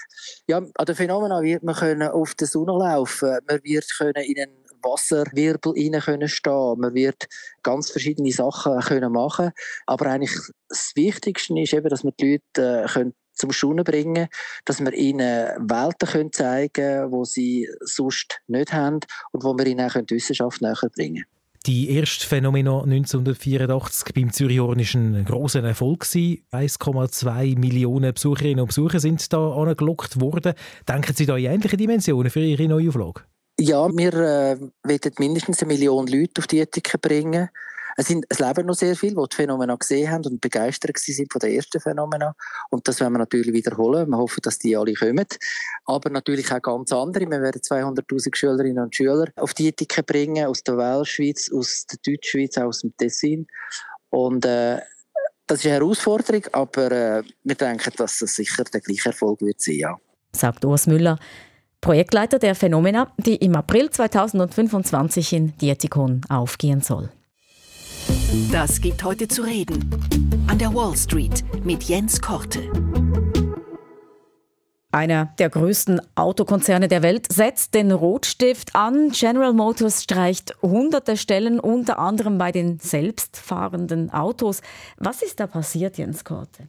Ja, 0.48 0.58
an 0.58 0.86
den 0.86 0.94
Phänomenen 0.96 1.42
wird 1.42 1.62
man 1.62 1.74
können 1.74 2.08
auf 2.08 2.34
der 2.34 2.48
Sonne 2.48 2.72
laufen. 2.72 3.38
Man 3.48 3.60
wird 3.62 3.86
können 3.96 4.24
in 4.24 4.40
einen 4.40 4.64
Wasserwirbel 4.82 5.74
rein 5.76 6.00
können 6.00 6.28
stehen. 6.28 6.78
Man 6.78 6.94
wird 6.94 7.28
ganz 7.62 7.90
verschiedene 7.90 8.32
Sachen 8.32 8.80
können 8.80 9.12
machen. 9.12 9.52
Aber 9.86 10.06
eigentlich 10.06 10.36
das 10.68 10.92
Wichtigste 10.96 11.60
ist 11.60 11.74
eben, 11.74 11.88
dass 11.88 12.02
man 12.02 12.14
die 12.18 12.40
Leute 12.54 12.82
äh, 12.82 12.86
können 12.88 13.14
zum 13.40 13.52
Schunen 13.52 13.84
bringen, 13.84 14.28
dass 14.64 14.80
wir 14.80 14.92
ihnen 14.92 15.48
Welten 15.58 16.08
können 16.08 16.32
zeigen 16.32 16.72
können, 16.72 17.10
die 17.10 17.24
sie 17.24 17.68
sonst 17.80 18.40
nicht 18.46 18.72
haben 18.72 19.00
und 19.32 19.44
wo 19.44 19.56
wir 19.56 19.66
ihnen 19.66 19.88
auch 19.88 20.00
die 20.00 20.14
Wissenschaft 20.14 20.62
näher 20.62 20.76
bringen 20.94 21.24
können. 21.24 21.40
Die 21.66 21.90
erste 21.90 22.26
Phänomena 22.26 22.82
1984 22.82 24.14
beim 24.14 24.32
Zürichhorn 24.32 24.78
war 24.78 25.00
ein 25.00 25.24
grosser 25.26 25.62
Erfolg. 25.62 26.04
1,2 26.04 27.58
Millionen 27.58 28.14
Besucherinnen 28.14 28.60
und 28.60 28.68
Besucher 28.68 28.98
sind 28.98 29.30
da 29.30 29.52
angelockt 29.52 30.20
worden. 30.22 30.54
Denken 30.88 31.14
Sie 31.14 31.26
da 31.26 31.36
in 31.36 31.52
ähnliche 31.52 31.76
Dimensionen 31.76 32.30
für 32.30 32.40
Ihre 32.40 32.66
neue 32.66 32.88
Auflage? 32.88 33.24
Ja, 33.60 33.86
wir 33.90 34.14
äh, 34.14 34.58
wollen 34.84 35.14
mindestens 35.18 35.60
eine 35.60 35.70
Million 35.74 36.06
Leute 36.06 36.38
auf 36.38 36.46
die 36.46 36.60
Ethik 36.60 36.98
bringen. 37.02 37.50
Es, 38.00 38.06
sind, 38.06 38.24
es 38.30 38.38
leben 38.38 38.66
noch 38.66 38.74
sehr 38.74 38.96
viele, 38.96 39.14
die 39.14 39.28
die 39.28 39.36
Phänomena 39.36 39.76
gesehen 39.76 40.10
haben 40.10 40.24
und 40.24 40.40
begeistert 40.40 40.96
sind 40.96 41.30
von 41.30 41.38
den 41.38 41.52
ersten 41.52 41.78
Phänomena. 41.82 42.34
Und 42.70 42.88
das 42.88 42.98
werden 42.98 43.12
wir 43.12 43.18
natürlich 43.18 43.52
wiederholen. 43.52 44.08
Wir 44.08 44.16
hoffen, 44.16 44.40
dass 44.42 44.58
die 44.58 44.74
alle 44.74 44.94
kommen. 44.94 45.26
Aber 45.84 46.08
natürlich 46.08 46.50
auch 46.50 46.62
ganz 46.62 46.92
andere. 46.92 47.26
Wir 47.26 47.42
werden 47.42 47.60
200.000 47.60 48.34
Schülerinnen 48.34 48.84
und 48.84 48.96
Schüler 48.96 49.26
auf 49.36 49.52
die 49.52 49.68
Ethik 49.68 50.06
bringen, 50.06 50.46
aus 50.46 50.62
der 50.62 50.78
Weltschweiz, 50.78 51.52
aus 51.52 51.84
der 51.92 51.98
Deutschschweiz, 52.02 52.56
aus 52.56 52.80
dem 52.80 52.96
Tessin. 52.96 53.46
Und 54.08 54.46
äh, 54.46 54.78
das 55.46 55.58
ist 55.58 55.66
eine 55.66 55.74
Herausforderung, 55.74 56.46
aber 56.52 56.92
äh, 56.92 57.22
wir 57.44 57.54
denken, 57.54 57.92
dass 57.98 58.20
das 58.20 58.34
sicher 58.34 58.64
der 58.64 58.80
gleiche 58.80 59.10
Erfolg 59.10 59.42
wird 59.42 59.60
sein. 59.60 59.74
Ja. 59.74 59.96
Sagt 60.32 60.64
Urs 60.64 60.86
Müller. 60.86 61.18
Projektleiter 61.82 62.38
der 62.38 62.54
Phenomena, 62.54 63.12
die 63.18 63.36
im 63.36 63.56
April 63.56 63.90
2025 63.90 65.34
in 65.34 65.58
Dietikon 65.58 66.22
aufgehen 66.30 66.80
soll. 66.80 67.10
Das 68.52 68.80
gibt 68.80 69.02
heute 69.02 69.26
zu 69.26 69.42
reden. 69.42 69.90
An 70.46 70.56
der 70.56 70.72
Wall 70.72 70.96
Street 70.96 71.42
mit 71.64 71.82
Jens 71.82 72.20
Korte. 72.20 72.60
Einer 74.92 75.34
der 75.40 75.50
größten 75.50 76.00
Autokonzerne 76.14 76.86
der 76.86 77.02
Welt 77.02 77.32
setzt 77.32 77.74
den 77.74 77.90
Rotstift 77.90 78.76
an. 78.76 79.10
General 79.10 79.52
Motors 79.52 80.04
streicht 80.04 80.54
hunderte 80.62 81.16
Stellen, 81.16 81.58
unter 81.58 81.98
anderem 81.98 82.38
bei 82.38 82.52
den 82.52 82.78
selbstfahrenden 82.78 84.10
Autos. 84.10 84.62
Was 84.96 85.22
ist 85.22 85.40
da 85.40 85.48
passiert, 85.48 85.98
Jens 85.98 86.24
Korte? 86.24 86.68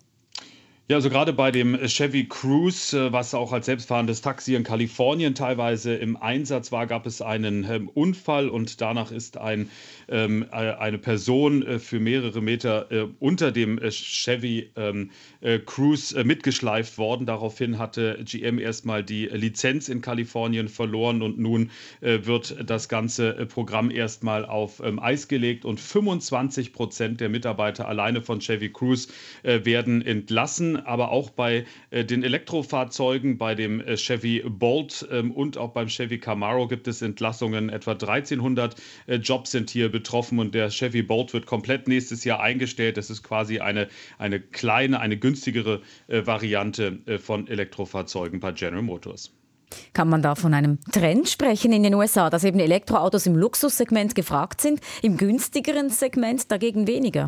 Ja, 0.92 0.98
also 0.98 1.10
gerade 1.10 1.32
bei 1.32 1.52
dem 1.52 1.78
Chevy 1.88 2.26
Cruise, 2.26 3.00
äh, 3.00 3.14
was 3.14 3.34
auch 3.34 3.54
als 3.54 3.68
selbstfahrendes 3.68 4.20
Taxi 4.20 4.56
in 4.56 4.66
Kalifornien 4.66 5.34
teilweise 5.34 5.96
im 5.96 6.18
Einsatz 6.18 6.74
war, 6.74 6.86
gab 6.86 7.06
es 7.06 7.22
einen 7.22 7.64
ähm, 7.64 7.88
Unfall 7.88 8.50
und 8.50 8.82
danach 8.82 9.10
ist 9.10 9.38
ein, 9.38 9.70
ähm, 10.10 10.46
äh, 10.52 10.56
eine 10.56 10.98
Person 10.98 11.66
äh, 11.66 11.80
für 11.80 12.02
mehrere 12.02 12.42
Meter 12.42 12.92
äh, 12.92 13.08
unter 13.20 13.54
dem 13.54 13.78
äh, 13.78 13.90
Chevy 13.90 14.70
ähm, 14.76 15.12
äh, 15.40 15.60
Cruise 15.60 16.22
mitgeschleift 16.26 16.98
worden. 16.98 17.26
Daraufhin 17.26 17.80
hatte 17.80 18.20
GM 18.26 18.60
erstmal 18.60 19.02
die 19.02 19.28
Lizenz 19.28 19.88
in 19.88 20.02
Kalifornien 20.02 20.68
verloren 20.68 21.22
und 21.22 21.40
nun 21.40 21.72
wird 22.02 22.70
das 22.70 22.90
ganze 22.90 23.46
Programm 23.46 23.92
erstmal 23.92 24.46
auf 24.46 24.82
ähm, 24.84 25.00
Eis 25.00 25.30
gelegt 25.30 25.64
und 25.64 25.80
25 25.80 26.74
Prozent 26.74 27.22
der 27.22 27.30
Mitarbeiter 27.30 27.88
alleine 27.88 28.22
von 28.22 28.40
Chevy 28.40 28.70
Cruise 28.70 29.08
werden 29.44 30.02
entlassen 30.02 30.81
aber 30.86 31.12
auch 31.12 31.30
bei 31.30 31.66
äh, 31.90 32.06
den 32.06 32.24
Elektrofahrzeugen, 32.24 33.38
bei 33.38 33.56
dem 33.56 33.82
äh, 33.82 33.96
Chevy 33.96 34.44
Bolt 34.48 35.08
ähm, 35.12 35.32
und 35.32 35.58
auch 35.58 35.72
beim 35.72 35.88
Chevy 35.88 36.20
Camaro 36.20 36.68
gibt 36.68 36.88
es 36.88 37.02
Entlassungen. 37.02 37.70
Etwa 37.70 37.92
1300 37.92 38.76
äh, 39.08 39.16
Jobs 39.16 39.52
sind 39.52 39.70
hier 39.70 39.90
betroffen 39.90 40.40
und 40.40 40.56
der 40.56 40.70
Chevy 40.70 41.02
Bolt 41.02 41.34
wird 41.34 41.46
komplett 41.46 41.88
nächstes 41.88 42.24
Jahr 42.24 42.40
eingestellt. 42.40 42.98
Das 42.98 43.10
ist 43.10 43.24
quasi 43.24 43.60
eine, 43.60 43.88
eine 44.18 44.40
kleine, 44.40 45.00
eine 45.00 45.18
günstigere 45.18 45.82
Variante 46.08 47.00
von 47.20 47.48
Elektrofahrzeugen 47.48 48.40
bei 48.40 48.52
General 48.52 48.82
Motors. 48.82 49.34
Kann 49.94 50.10
man 50.10 50.22
da 50.22 50.36
von 50.36 50.54
einem 50.54 50.80
Trend 50.92 51.30
sprechen 51.30 51.72
in 51.72 51.84
den 51.84 51.94
USA, 51.94 52.30
dass 52.30 52.44
eben 52.44 52.60
Elektroautos 52.60 53.26
im 53.26 53.36
Luxussegment 53.36 54.16
gefragt 54.16 54.62
sind, 54.62 54.80
im 55.02 55.18
günstigeren 55.18 55.90
Segment 55.90 56.52
dagegen 56.52 56.88
weniger? 56.88 57.28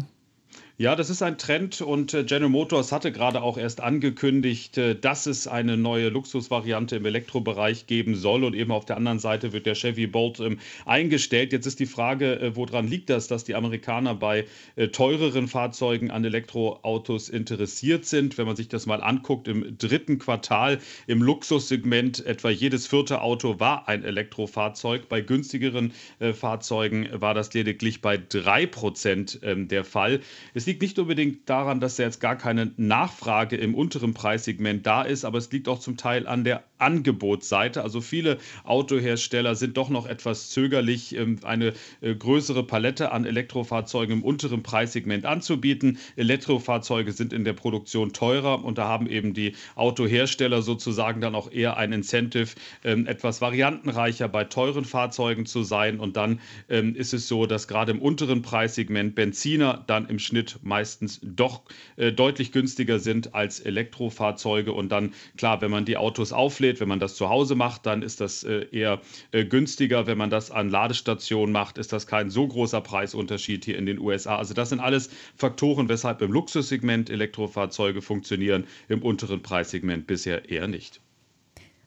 Ja, 0.80 0.96
das 0.96 1.12
ist 1.12 1.22
ein 1.22 1.38
Trend 1.38 1.82
und 1.82 2.16
äh, 2.16 2.24
General 2.24 2.50
Motors 2.50 2.92
hatte 2.92 3.12
gerade 3.12 3.44
auch 3.44 3.60
erst 3.60 3.80
angekündigt, 3.80 4.76
äh, 4.80 4.96
dass 4.96 5.28
es 5.28 5.48
eine 5.48 5.78
neue 5.78 6.10
Luxusvariante 6.10 6.96
im 6.96 7.06
Elektrobereich 7.06 7.86
geben 7.86 8.16
soll 8.16 8.44
und 8.44 8.56
eben 8.56 8.72
auf 8.72 8.84
der 8.84 8.98
anderen 8.98 9.20
Seite 9.20 9.54
wird 9.54 9.68
der 9.68 9.76
Chevy 9.76 10.08
Bolt 10.08 10.40
ähm, 10.40 10.58
eingestellt. 10.88 11.54
Jetzt 11.54 11.68
ist 11.68 11.80
die 11.80 11.86
Frage, 11.86 12.40
äh, 12.40 12.56
woran 12.56 12.88
liegt 12.88 13.12
das, 13.12 13.28
dass 13.28 13.44
die 13.44 13.54
Amerikaner 13.54 14.16
bei 14.16 14.46
teureren 14.92 15.48
Fahrzeugen 15.48 16.10
an 16.10 16.26
Elektroautos 16.26 17.30
interessiert 17.30 18.06
sind? 18.06 18.40
Wenn 18.40 18.48
man 18.48 18.56
sich 18.56 18.68
das 18.68 18.88
mal 18.88 19.04
anguckt, 19.04 19.48
im 19.48 19.78
dritten 19.78 20.18
Quartal 20.18 20.80
im 21.06 21.22
Luxussegment 21.22 22.26
etwa 22.26 22.50
jedes 22.50 22.88
vierte 22.88 23.22
Auto 23.22 23.60
war 23.60 23.88
ein 23.88 24.04
Elektrofahrzeug. 24.04 25.08
Bei 25.08 25.22
günstigeren 25.22 25.94
Fahrzeugen 26.34 27.10
war 27.14 27.34
das 27.34 27.54
lediglich 27.54 28.02
bei 28.02 28.18
drei 28.18 28.66
Prozent 28.66 29.40
ähm, 29.44 29.68
der 29.68 29.84
Fall. 29.84 30.22
Es 30.64 30.68
liegt 30.68 30.82
nicht 30.82 30.98
unbedingt 30.98 31.50
daran, 31.50 31.82
dass 31.82 31.98
da 31.98 32.04
jetzt 32.04 32.22
gar 32.22 32.38
keine 32.38 32.72
Nachfrage 32.78 33.58
im 33.58 33.76
unteren 33.76 34.14
Preissegment 34.14 34.88
da 34.88 35.02
ist, 35.02 35.26
aber 35.26 35.38
es 35.38 35.52
liegt 35.52 35.68
auch 35.68 35.80
zum 35.80 35.98
Teil 35.98 36.26
an 36.26 36.46
der 36.46 36.64
Angebotsseite. 36.78 37.84
Also 37.84 38.00
viele 38.00 38.38
Autohersteller 38.64 39.56
sind 39.56 39.76
doch 39.76 39.90
noch 39.90 40.06
etwas 40.06 40.52
zögerlich, 40.52 41.18
ähm, 41.18 41.40
eine 41.44 41.74
äh, 42.00 42.16
größere 42.16 42.64
Palette 42.64 43.12
an 43.12 43.26
Elektrofahrzeugen 43.26 44.20
im 44.20 44.24
unteren 44.24 44.64
Preissegment 44.64 45.26
anzubieten. 45.26 45.98
Elektrofahrzeuge 46.16 47.12
sind 47.12 47.34
in 47.34 47.44
der 47.44 47.54
Produktion 47.54 48.14
teurer 48.14 48.64
und 48.64 48.78
da 48.78 48.88
haben 48.88 49.08
eben 49.08 49.34
die 49.34 49.56
Autohersteller 49.76 50.62
sozusagen 50.62 51.20
dann 51.20 51.36
auch 51.36 51.52
eher 51.52 51.76
ein 51.76 51.92
Incentive, 51.92 52.56
ähm, 52.86 53.06
etwas 53.06 53.42
variantenreicher 53.42 54.30
bei 54.30 54.46
teuren 54.46 54.86
Fahrzeugen 54.86 55.46
zu 55.46 55.64
sein. 55.64 56.00
Und 56.00 56.16
dann 56.16 56.40
ähm, 56.70 56.96
ist 56.96 57.14
es 57.14 57.28
so, 57.28 57.48
dass 57.48 57.68
gerade 57.68 57.92
im 57.92 58.02
unteren 58.02 58.42
Preissegment 58.42 59.16
Benziner 59.16 59.84
dann 59.88 60.08
im 60.08 60.20
Schnitt 60.20 60.53
meistens 60.62 61.20
doch 61.24 61.64
äh, 61.96 62.12
deutlich 62.12 62.52
günstiger 62.52 63.00
sind 63.00 63.34
als 63.34 63.60
Elektrofahrzeuge. 63.60 64.74
Und 64.74 64.90
dann, 64.90 65.14
klar, 65.38 65.62
wenn 65.62 65.72
man 65.72 65.86
die 65.86 65.98
Autos 65.98 66.34
auflädt, 66.34 66.80
wenn 66.80 66.88
man 66.88 67.00
das 67.00 67.16
zu 67.16 67.30
Hause 67.30 67.56
macht, 67.56 67.86
dann 67.86 68.02
ist 68.02 68.22
das 68.22 68.44
äh, 68.44 68.68
eher 68.72 69.02
äh, 69.32 69.46
günstiger. 69.46 70.08
Wenn 70.08 70.18
man 70.18 70.30
das 70.30 70.52
an 70.52 70.70
Ladestationen 70.70 71.54
macht, 71.54 71.78
ist 71.78 71.94
das 71.94 72.08
kein 72.08 72.30
so 72.30 72.48
großer 72.48 72.82
Preisunterschied 72.82 73.66
hier 73.66 73.78
in 73.78 73.86
den 73.86 74.00
USA. 74.00 74.38
Also 74.38 74.54
das 74.54 74.70
sind 74.70 74.80
alles 74.80 75.10
Faktoren, 75.36 75.90
weshalb 75.90 76.22
im 76.22 76.32
Luxussegment 76.32 77.10
Elektrofahrzeuge 77.10 78.02
funktionieren, 78.02 78.66
im 78.88 79.02
unteren 79.02 79.42
Preissegment 79.42 80.08
bisher 80.08 80.50
eher 80.50 80.68
nicht. 80.68 81.02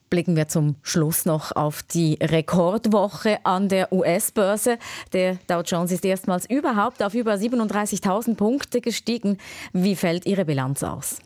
Blicken 0.09 0.37
wir 0.37 0.49
zum 0.49 0.77
Schluss 0.83 1.25
noch 1.27 1.55
auf 1.57 1.83
die 1.83 2.19
Rekordwoche 2.21 3.45
an 3.45 3.69
der 3.69 3.93
US-Börse. 3.93 4.79
Der 5.13 5.39
Dow 5.49 5.63
Jones 5.63 5.91
ist 5.91 6.05
erstmals 6.05 6.49
überhaupt 6.49 7.03
auf 7.03 7.15
über 7.15 7.35
37.000 7.35 8.37
Punkte 8.37 8.81
gestiegen. 8.81 9.39
Wie 9.73 9.97
fällt 9.97 10.27
Ihre 10.27 10.45
Bilanz 10.45 10.83
aus? 10.83 11.19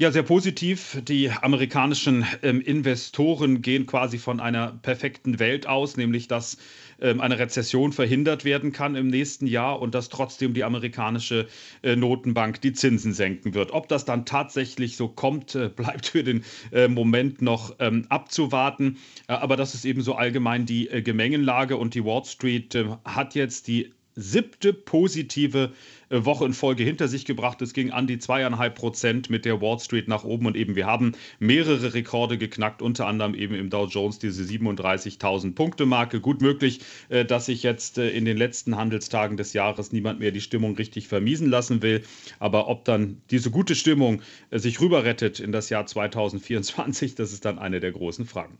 Ja, 0.00 0.10
sehr 0.10 0.22
positiv. 0.22 0.96
Die 1.02 1.30
amerikanischen 1.30 2.24
ähm, 2.42 2.62
Investoren 2.62 3.60
gehen 3.60 3.84
quasi 3.84 4.16
von 4.16 4.40
einer 4.40 4.68
perfekten 4.80 5.38
Welt 5.38 5.66
aus, 5.66 5.98
nämlich 5.98 6.26
dass 6.26 6.56
eine 7.00 7.38
Rezession 7.38 7.92
verhindert 7.92 8.44
werden 8.44 8.72
kann 8.72 8.94
im 8.94 9.08
nächsten 9.08 9.46
Jahr 9.46 9.80
und 9.80 9.94
dass 9.94 10.08
trotzdem 10.08 10.54
die 10.54 10.64
amerikanische 10.64 11.48
äh, 11.82 11.96
Notenbank 11.96 12.60
die 12.60 12.72
Zinsen 12.72 13.12
senken 13.12 13.54
wird. 13.54 13.72
Ob 13.72 13.88
das 13.88 14.04
dann 14.04 14.26
tatsächlich 14.26 14.96
so 14.96 15.08
kommt, 15.08 15.54
äh, 15.54 15.68
bleibt 15.76 16.06
für 16.06 16.24
den 16.24 16.44
äh, 16.72 16.88
Moment 16.88 17.42
noch 17.42 17.76
ähm, 17.78 18.06
abzuwarten. 18.08 18.98
Aber 19.26 19.56
das 19.56 19.74
ist 19.74 19.84
eben 19.84 20.02
so 20.02 20.14
allgemein 20.14 20.66
die 20.66 20.86
Gemengenlage 21.02 21.76
und 21.76 21.94
die 21.94 22.04
Wall 22.04 22.24
Street 22.24 22.76
hat 23.04 23.34
jetzt 23.34 23.68
die 23.68 23.92
siebte 24.20 24.72
positive 24.72 25.72
äh, 26.10 26.24
Woche 26.24 26.44
in 26.44 26.52
Folge 26.52 26.84
hinter 26.84 27.08
sich 27.08 27.24
gebracht. 27.24 27.62
Es 27.62 27.72
ging 27.72 27.90
an 27.90 28.06
die 28.06 28.18
zweieinhalb 28.18 28.74
Prozent 28.74 29.30
mit 29.30 29.44
der 29.44 29.60
Wall 29.60 29.78
Street 29.78 30.08
nach 30.08 30.24
oben 30.24 30.46
und 30.46 30.56
eben 30.56 30.76
wir 30.76 30.86
haben 30.86 31.12
mehrere 31.38 31.94
Rekorde 31.94 32.38
geknackt, 32.38 32.82
unter 32.82 33.06
anderem 33.06 33.34
eben 33.34 33.54
im 33.54 33.70
Dow 33.70 33.86
Jones 33.86 34.18
diese 34.18 34.42
37.000 34.42 35.54
Punkte 35.54 35.86
Marke. 35.86 36.20
Gut 36.20 36.42
möglich, 36.42 36.80
äh, 37.08 37.24
dass 37.24 37.46
sich 37.46 37.62
jetzt 37.62 37.98
äh, 37.98 38.10
in 38.10 38.24
den 38.24 38.36
letzten 38.36 38.76
Handelstagen 38.76 39.36
des 39.36 39.52
Jahres 39.52 39.92
niemand 39.92 40.20
mehr 40.20 40.32
die 40.32 40.40
Stimmung 40.40 40.76
richtig 40.76 41.08
vermiesen 41.08 41.48
lassen 41.48 41.82
will. 41.82 42.02
Aber 42.38 42.68
ob 42.68 42.84
dann 42.84 43.22
diese 43.30 43.50
gute 43.50 43.74
Stimmung 43.74 44.22
sich 44.50 44.80
rüberrettet 44.80 45.40
in 45.40 45.52
das 45.52 45.70
Jahr 45.70 45.86
2024, 45.86 47.14
das 47.14 47.32
ist 47.32 47.44
dann 47.44 47.58
eine 47.58 47.80
der 47.80 47.92
großen 47.92 48.26
Fragen. 48.26 48.58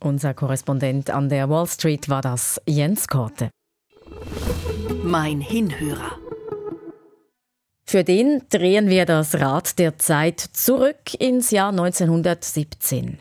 Unser 0.00 0.34
Korrespondent 0.34 1.10
an 1.10 1.28
der 1.28 1.48
Wall 1.48 1.66
Street 1.66 2.08
war 2.08 2.22
das 2.22 2.60
Jens 2.66 3.06
Korte. 3.06 3.50
Mein 4.88 5.40
Hinhörer. 5.40 6.12
Für 7.84 8.04
den 8.04 8.42
drehen 8.48 8.88
wir 8.88 9.04
das 9.04 9.38
Rad 9.38 9.78
der 9.78 9.98
Zeit 9.98 10.40
zurück 10.40 11.14
ins 11.18 11.50
Jahr 11.50 11.70
1917. 11.70 13.18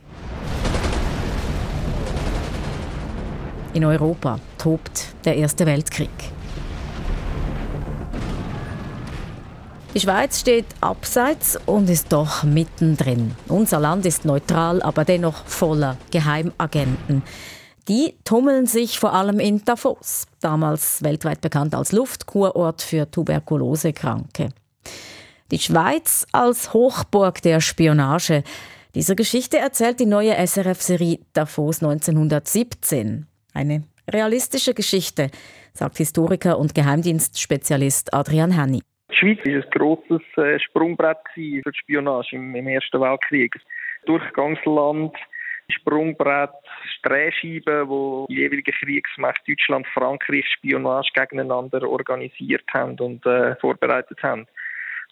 In 3.74 3.86
Europa 3.86 4.39
tobt 4.58 5.08
der 5.26 5.36
Erste 5.36 5.65
Weltkrieg. 5.65 6.10
Die 9.93 10.00
Schweiz 10.00 10.39
steht 10.39 10.67
abseits 10.80 11.60
und 11.65 11.89
ist 11.89 12.13
doch 12.13 12.43
mittendrin. 12.43 13.36
Unser 13.50 13.80
Land 13.80 14.06
ist 14.06 14.24
neutral, 14.24 14.82
aber 14.82 15.04
dennoch 15.04 15.45
voller 15.45 15.97
Geheimagenten. 16.12 17.24
Die 17.91 18.13
tummeln 18.23 18.67
sich 18.67 18.99
vor 18.99 19.12
allem 19.13 19.41
in 19.41 19.65
Davos, 19.65 20.25
damals 20.39 21.04
weltweit 21.04 21.41
bekannt 21.41 21.75
als 21.75 21.91
Luftkurort 21.91 22.82
für 22.82 23.12
Tuberkulosekranke. 23.12 24.54
Die 25.51 25.60
Schweiz 25.60 26.25
als 26.32 26.73
Hochburg 26.73 27.41
der 27.41 27.60
Spionage. 27.60 28.43
Diese 28.95 29.17
Geschichte 29.17 29.58
erzählt 29.58 29.99
die 29.99 30.06
neue 30.06 30.36
SRF-Serie 30.36 31.19
Davos 31.34 31.84
1917. 31.84 33.27
Eine 33.54 33.84
realistische 34.10 34.73
Geschichte, 34.73 35.30
sagt 35.73 35.97
Historiker 35.97 36.60
und 36.60 36.73
Geheimdienstspezialist 36.73 38.13
Adrian 38.13 38.56
Hanni. 38.56 38.84
Die 39.10 39.15
Schweiz 39.17 39.39
war 39.43 39.54
ein 39.54 39.69
grosses 39.69 40.38
äh, 40.38 40.58
Sprungbrett 40.62 41.17
für 41.34 41.41
die 41.41 41.62
Spionage 41.73 42.38
im 42.38 42.56
Ersten 42.56 43.01
Weltkrieg. 43.01 43.54
Durchgangsland 44.06 45.13
Sprungbrett, 45.71 46.51
Drehscheiben, 47.04 47.88
wo 47.88 48.26
die 48.30 48.36
jeweiligen 48.36 48.74
Kriegsmächte 48.74 49.44
Deutschland, 49.48 49.88
Frankreich 49.94 50.46
Spionage 50.48 51.12
gegeneinander 51.14 51.88
organisiert 51.88 52.64
haben 52.74 52.98
und 53.00 53.26
äh, 53.26 53.56
vorbereitet 53.58 54.22
haben. 54.24 54.48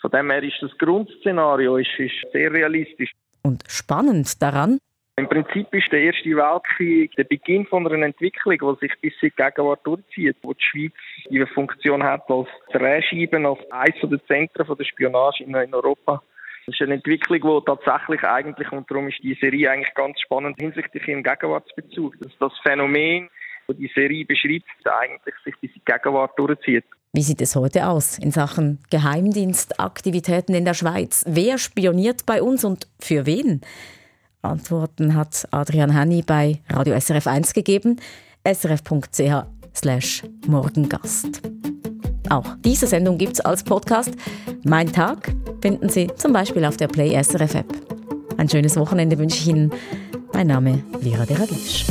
Von 0.01 0.11
dem 0.11 0.31
her 0.31 0.43
ist 0.43 0.61
das 0.61 0.77
Grundszenario 0.77 1.77
ist, 1.77 1.89
ist 1.97 2.31
sehr 2.31 2.51
realistisch. 2.51 3.11
Und 3.43 3.63
spannend 3.67 4.41
daran, 4.41 4.79
im 5.19 5.27
Prinzip 5.27 5.67
ist 5.73 5.91
der 5.91 5.99
Erste 5.99 6.29
Weltkrieg 6.29 7.13
der 7.17 7.25
Beginn 7.25 7.65
von 7.65 7.85
einer 7.85 8.05
Entwicklung, 8.05 8.57
die 8.57 8.87
sich 8.87 9.01
bis 9.01 9.13
in 9.21 9.29
die 9.29 9.35
Gegenwart 9.35 9.81
durchzieht, 9.83 10.37
wo 10.41 10.53
die 10.53 10.63
Schweiz 10.63 10.93
ihre 11.29 11.45
Funktion 11.45 12.01
hat 12.01 12.29
als 12.29 12.47
Drehscheiben, 12.71 13.45
als 13.45 13.59
eines 13.69 13.99
der 14.01 14.25
Zentren 14.27 14.77
der 14.77 14.85
Spionage 14.85 15.43
in 15.43 15.53
Europa. 15.55 16.23
Das 16.65 16.75
ist 16.75 16.81
eine 16.81 16.95
Entwicklung, 16.95 17.41
die 17.41 17.65
tatsächlich 17.65 18.23
eigentlich, 18.23 18.71
und 18.71 18.89
darum 18.89 19.07
ist 19.07 19.23
die 19.23 19.37
Serie 19.39 19.71
eigentlich 19.71 19.93
ganz 19.95 20.19
spannend 20.21 20.57
hinsichtlich 20.59 21.07
im 21.07 21.23
Gegenwartsbezug, 21.23 22.19
dass 22.19 22.31
das 22.39 22.53
Phänomen, 22.63 23.29
das 23.67 23.77
die 23.77 23.91
Serie 23.93 24.25
beschreibt, 24.25 24.65
eigentlich 24.85 25.35
sich 25.43 25.55
bis 25.61 25.71
in 25.71 25.81
die 25.85 25.91
Gegenwart 25.91 26.37
durchzieht. 26.37 26.85
Wie 27.11 27.23
sieht 27.23 27.41
es 27.41 27.55
heute 27.55 27.87
aus 27.87 28.19
in 28.19 28.29
Sachen 28.29 28.79
Geheimdienstaktivitäten 28.91 30.53
in 30.53 30.65
der 30.65 30.75
Schweiz? 30.75 31.25
Wer 31.27 31.57
spioniert 31.57 32.27
bei 32.27 32.41
uns 32.41 32.63
und 32.63 32.87
für 32.99 33.25
wen? 33.25 33.61
Antworten 34.43 35.15
hat 35.15 35.47
Adrian 35.51 35.95
Hanni 35.95 36.23
bei 36.25 36.59
Radio 36.69 36.97
SRF 36.99 37.25
1 37.25 37.53
gegeben, 37.53 37.99
srf.ch 38.45 39.45
slash 39.75 40.23
morgengast. 40.47 41.41
Auch 42.29 42.45
diese 42.63 42.87
Sendung 42.87 43.17
gibt 43.17 43.33
es 43.33 43.41
als 43.41 43.63
Podcast. 43.63 44.11
Mein 44.63 44.91
Tag 44.91 45.33
finden 45.61 45.89
Sie 45.89 46.09
zum 46.15 46.31
Beispiel 46.31 46.63
auf 46.63 46.77
der 46.77 46.87
Play 46.87 47.21
SRF 47.21 47.55
App. 47.55 47.73
Ein 48.37 48.47
schönes 48.47 48.75
Wochenende 48.77 49.17
wünsche 49.17 49.37
ich 49.37 49.47
Ihnen. 49.47 49.71
Mein 50.33 50.47
Name 50.47 50.83
Vera 51.01 51.25
Deragisch. 51.25 51.85